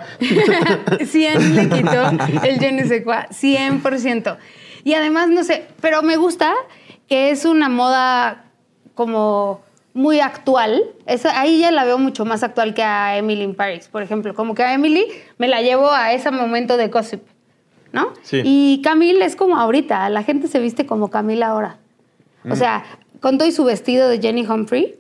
100 1.06 1.56
le 1.56 1.70
quitó 1.70 2.10
el 2.44 2.60
je 2.60 2.72
ne 2.72 2.86
sais 2.88 3.04
quoi, 3.04 3.16
100%. 3.32 4.38
Y 4.84 4.94
además, 4.94 5.30
no 5.30 5.44
sé, 5.44 5.68
pero 5.82 6.02
me 6.02 6.18
gusta 6.18 6.54
que 7.08 7.32
es 7.32 7.46
una 7.46 7.70
moda 7.70 8.46
como 8.96 9.62
muy 9.94 10.20
actual. 10.20 10.84
Esa, 11.06 11.40
ahí 11.40 11.60
ya 11.60 11.72
la 11.72 11.86
veo 11.86 11.98
mucho 11.98 12.26
más 12.26 12.44
actual 12.44 12.74
que 12.74 12.84
a 12.84 13.18
Emily 13.18 13.44
in 13.44 13.56
Paris, 13.56 13.88
por 13.88 14.02
ejemplo. 14.02 14.34
Como 14.34 14.56
que 14.56 14.64
a 14.64 14.74
Emily 14.74 15.06
me 15.38 15.48
la 15.48 15.62
llevo 15.62 15.92
a 15.92 16.14
ese 16.14 16.32
momento 16.32 16.78
de 16.78 16.88
gossip, 16.88 17.22
¿no? 17.92 18.14
Sí. 18.24 18.42
Y 18.44 18.82
Camille 18.84 19.24
es 19.24 19.36
como 19.36 19.58
ahorita, 19.58 20.10
la 20.10 20.24
gente 20.24 20.48
se 20.48 20.60
viste 20.60 20.86
como 20.86 21.10
Camille 21.10 21.44
ahora. 21.44 21.78
O 22.50 22.58
sea, 22.58 22.84
con 23.22 23.38
todo 23.38 23.48
y 23.48 23.54
su 23.54 23.64
vestido 23.64 24.10
de 24.10 24.20
Jenny 24.20 24.46
Humphrey, 24.46 24.98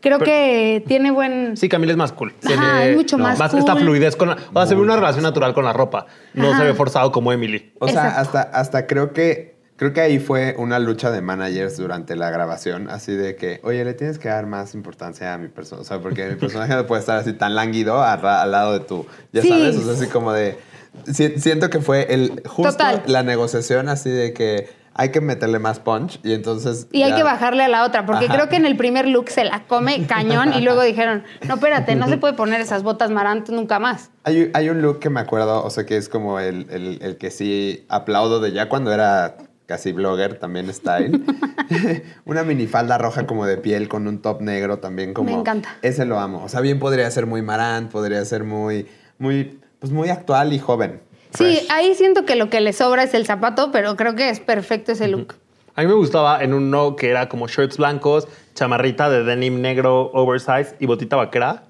creo 0.00 0.18
Pero- 0.18 0.30
que 0.30 0.84
tiene 0.86 1.10
buen... 1.10 1.56
Sí, 1.56 1.68
Camille 1.68 1.92
es 1.92 1.98
más 1.98 2.12
cool. 2.12 2.34
Ajá, 2.44 2.84
es 2.86 2.96
mucho 2.96 3.18
más 3.18 3.38
esta 3.54 3.72
cool. 3.72 3.82
fluidez 3.82 4.16
con 4.16 4.28
la, 4.28 4.34
o 4.34 4.52
sea, 4.52 4.66
se 4.66 4.74
ve 4.74 4.80
una 4.80 4.96
relación 4.96 5.22
natural 5.22 5.54
con 5.54 5.64
la 5.64 5.72
ropa. 5.72 6.06
No 6.34 6.50
Ajá. 6.50 6.58
se 6.60 6.64
ve 6.64 6.74
forzado 6.74 7.12
como 7.12 7.32
Emily. 7.32 7.72
O 7.78 7.88
sea, 7.88 8.08
Exacto. 8.08 8.20
hasta, 8.20 8.40
hasta 8.58 8.86
creo 8.86 9.12
que 9.12 9.58
creo 9.76 9.94
que 9.94 10.02
ahí 10.02 10.18
fue 10.18 10.54
una 10.58 10.78
lucha 10.78 11.10
de 11.10 11.22
managers 11.22 11.78
durante 11.78 12.14
la 12.14 12.28
grabación, 12.28 12.90
así 12.90 13.12
de 13.14 13.34
que, 13.36 13.60
oye, 13.62 13.82
le 13.82 13.94
tienes 13.94 14.18
que 14.18 14.28
dar 14.28 14.44
más 14.46 14.74
importancia 14.74 15.32
a 15.32 15.38
mi 15.38 15.48
persona, 15.48 15.80
o 15.80 15.84
sea, 15.84 16.00
porque 16.00 16.26
mi 16.28 16.34
personaje 16.34 16.74
no 16.76 16.86
puede 16.86 17.00
estar 17.00 17.16
así 17.16 17.32
tan 17.32 17.54
lánguido 17.54 18.02
al 18.02 18.50
lado 18.50 18.74
de 18.74 18.80
tú, 18.80 19.06
ya 19.32 19.40
Sí. 19.40 19.48
sabes, 19.48 19.76
o 19.78 19.82
sea, 19.82 19.94
así 19.94 20.06
como 20.08 20.34
de 20.34 20.58
si- 21.10 21.38
siento 21.38 21.70
que 21.70 21.80
fue 21.80 22.12
el 22.12 22.42
justo 22.46 22.72
Total. 22.72 23.02
la 23.06 23.22
negociación 23.22 23.88
así 23.88 24.10
de 24.10 24.34
que 24.34 24.68
hay 24.94 25.10
que 25.10 25.20
meterle 25.20 25.58
más 25.58 25.78
punch 25.78 26.18
y 26.24 26.32
entonces 26.32 26.86
Y 26.92 27.02
hay 27.02 27.14
que 27.14 27.22
bajarle 27.22 27.62
a 27.64 27.68
la 27.68 27.84
otra, 27.84 28.04
porque 28.06 28.26
Ajá. 28.26 28.34
creo 28.34 28.48
que 28.48 28.56
en 28.56 28.66
el 28.66 28.76
primer 28.76 29.06
look 29.08 29.30
se 29.30 29.44
la 29.44 29.64
come 29.66 30.06
cañón 30.08 30.52
y 30.52 30.60
luego 30.60 30.82
dijeron, 30.82 31.24
no, 31.46 31.54
espérate, 31.54 31.94
no 31.96 32.08
se 32.08 32.16
puede 32.18 32.34
poner 32.34 32.60
esas 32.60 32.82
botas 32.82 33.10
marantes 33.10 33.54
nunca 33.54 33.78
más. 33.78 34.10
Hay, 34.24 34.50
hay 34.52 34.68
un 34.68 34.82
look 34.82 34.98
que 34.98 35.08
me 35.10 35.20
acuerdo, 35.20 35.64
o 35.64 35.70
sea, 35.70 35.86
que 35.86 35.96
es 35.96 36.08
como 36.08 36.38
el, 36.40 36.66
el- 36.70 36.98
el 37.02 37.16
que 37.18 37.30
sí 37.30 37.84
aplaudo 37.88 38.40
de 38.40 38.52
ya 38.52 38.68
cuando 38.68 38.92
era 38.92 39.36
casi 39.66 39.92
blogger, 39.92 40.38
también 40.38 40.72
style. 40.74 41.22
Una 42.24 42.42
minifalda 42.42 42.98
roja 42.98 43.26
como 43.26 43.46
de 43.46 43.56
piel 43.56 43.88
con 43.88 44.08
un 44.08 44.20
top 44.20 44.40
negro 44.42 44.78
también 44.78 45.14
como... 45.14 45.30
Me 45.32 45.38
encanta. 45.38 45.76
Ese 45.82 46.04
lo 46.04 46.18
amo. 46.18 46.42
O 46.44 46.48
sea, 46.48 46.60
bien 46.60 46.78
podría 46.80 47.08
ser 47.10 47.26
muy 47.26 47.42
marant, 47.42 47.90
podría 47.90 48.24
ser 48.24 48.42
muy, 48.44 48.88
muy, 49.18 49.60
pues 49.78 49.92
muy 49.92 50.08
actual 50.08 50.52
y 50.52 50.58
joven. 50.58 51.00
Sí, 51.34 51.44
Fresh. 51.56 51.66
ahí 51.70 51.94
siento 51.94 52.24
que 52.24 52.36
lo 52.36 52.50
que 52.50 52.60
le 52.60 52.72
sobra 52.72 53.02
es 53.04 53.14
el 53.14 53.26
zapato, 53.26 53.70
pero 53.72 53.96
creo 53.96 54.14
que 54.16 54.28
es 54.30 54.40
perfecto 54.40 54.92
ese 54.92 55.08
look. 55.08 55.34
A 55.76 55.82
mí 55.82 55.86
me 55.86 55.94
gustaba 55.94 56.42
en 56.42 56.52
uno 56.52 56.96
que 56.96 57.08
era 57.10 57.28
como 57.28 57.46
shorts 57.48 57.76
blancos, 57.78 58.26
chamarrita 58.54 59.08
de 59.08 59.22
denim 59.24 59.60
negro 59.60 60.10
oversize 60.12 60.74
y 60.80 60.86
botita 60.86 61.16
vaquera. 61.16 61.64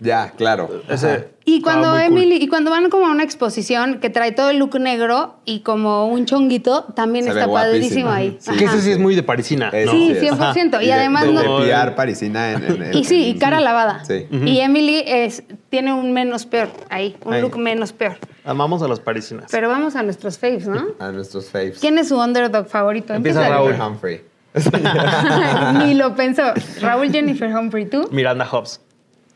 Ya, 0.00 0.32
claro. 0.36 0.82
Ese 0.88 1.06
Ajá. 1.08 1.24
Y 1.44 1.60
cuando 1.62 1.90
muy 1.92 1.98
cool. 2.06 2.06
Emily, 2.18 2.36
y 2.42 2.48
cuando 2.48 2.70
van 2.72 2.90
como 2.90 3.06
a 3.06 3.10
una 3.12 3.22
exposición 3.22 4.00
que 4.00 4.10
trae 4.10 4.32
todo 4.32 4.50
el 4.50 4.58
look 4.58 4.76
negro 4.80 5.36
y 5.44 5.60
como 5.60 6.08
un 6.08 6.24
chonguito, 6.26 6.84
también 6.96 7.24
Se 7.24 7.30
está 7.32 7.46
padrísimo 7.46 8.10
ahí. 8.10 8.36
Sí. 8.40 8.50
Que 8.56 8.64
Ajá. 8.64 8.74
ese 8.74 8.84
sí 8.84 8.90
es 8.92 8.98
muy 8.98 9.14
de 9.14 9.22
parisina. 9.22 9.68
Es- 9.72 9.86
¿no? 9.86 9.92
Sí, 9.92 10.10
es. 10.12 10.18
100%. 10.20 10.80
Y 10.82 10.86
de- 10.86 10.92
además 10.92 11.24
de, 11.26 11.32
no- 11.32 11.60
de 11.60 11.70
PR 11.72 11.94
parisina 11.94 12.52
en, 12.52 12.64
en- 12.82 12.94
Y 12.96 13.04
sí, 13.04 13.26
y 13.26 13.30
en- 13.32 13.38
cara 13.38 13.60
lavada. 13.60 14.04
Sí. 14.04 14.26
Y 14.30 14.58
Emily 14.58 15.04
es, 15.06 15.44
tiene 15.68 15.92
un 15.92 16.12
menos 16.12 16.46
peor 16.46 16.68
ahí, 16.90 17.14
un 17.24 17.34
Ahí. 17.34 17.42
look 17.42 17.56
menos 17.58 17.92
peor. 17.92 18.16
Amamos 18.44 18.82
a 18.82 18.88
los 18.88 19.00
parisinas. 19.00 19.46
Pero 19.50 19.68
vamos 19.68 19.94
a 19.96 20.02
nuestros 20.02 20.38
faves, 20.38 20.66
¿no? 20.66 20.88
A 20.98 21.12
nuestros 21.12 21.48
faves. 21.50 21.78
¿Quién 21.80 21.98
es 21.98 22.08
su 22.08 22.18
underdog 22.18 22.66
favorito? 22.66 23.14
Empieza 23.14 23.46
Empieza 23.46 23.76
Raúl. 23.78 23.92
Humphrey. 23.92 24.22
Ni 25.78 25.94
lo 25.94 26.14
pensó. 26.14 26.42
Raúl 26.80 27.10
Jennifer 27.10 27.54
Humphrey, 27.54 27.86
¿tú? 27.86 28.08
Miranda 28.10 28.46
Hobbs. 28.46 28.80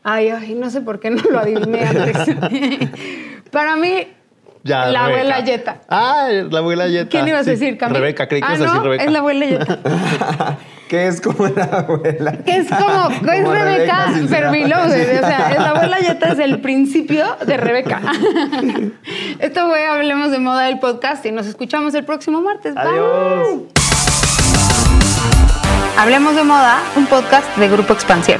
Ay, 0.03 0.29
ay, 0.29 0.53
no 0.55 0.69
sé 0.69 0.81
por 0.81 0.99
qué 0.99 1.09
no 1.09 1.21
lo 1.23 1.39
adiviné 1.39 1.83
antes. 1.83 2.35
Para 3.51 3.75
mí, 3.75 4.07
Ya, 4.67 4.85
la 4.87 5.07
Rebeca. 5.07 5.19
abuela 5.21 5.39
Yeta. 5.45 5.77
Ah, 5.89 6.27
la 6.49 6.59
abuela 6.59 6.87
Yeta. 6.87 7.09
¿Quién 7.09 7.27
ibas 7.27 7.41
a 7.41 7.43
Sí. 7.45 7.49
decir, 7.51 7.77
Camila? 7.77 7.99
Rebeca, 7.99 8.27
creí 8.27 8.41
que 8.41 8.47
ah, 8.47 8.55
ibas 8.55 8.61
a 8.61 8.65
no, 8.65 8.71
decir 8.73 8.83
Rebeca. 8.83 9.03
es 9.05 9.11
la 9.11 9.19
abuela 9.19 9.45
Yeta. 9.45 9.79
que 10.89 11.07
es 11.07 11.21
como 11.21 11.47
la 11.47 11.63
abuela. 11.63 12.31
Que 12.45 12.57
es 12.57 12.67
como, 12.69 13.09
es 13.09 13.17
Como 13.19 13.53
Rebeca, 13.53 14.05
Rebeca. 14.07 14.15
O 14.15 14.27
sea, 14.27 15.55
la 15.59 15.69
abuela 15.69 15.99
Yeta 15.99 16.33
es 16.33 16.39
el 16.39 16.59
principio 16.61 17.25
de 17.45 17.57
Rebeca. 17.57 18.01
Esto 19.39 19.67
fue 19.69 19.85
Hablemos 19.87 20.31
de 20.31 20.39
Moda 20.39 20.63
del 20.65 20.79
podcast 20.79 21.25
y 21.25 21.31
nos 21.31 21.47
escuchamos 21.47 21.93
el 21.95 22.03
próximo 22.05 22.41
martes. 22.41 22.75
Bye. 22.75 22.83
Adiós. 22.83 23.61
Hablemos 25.97 26.35
de 26.35 26.43
moda, 26.43 26.77
un 26.95 27.07
podcast 27.07 27.57
de 27.57 27.69
Grupo 27.69 27.93
Expansión. 27.93 28.39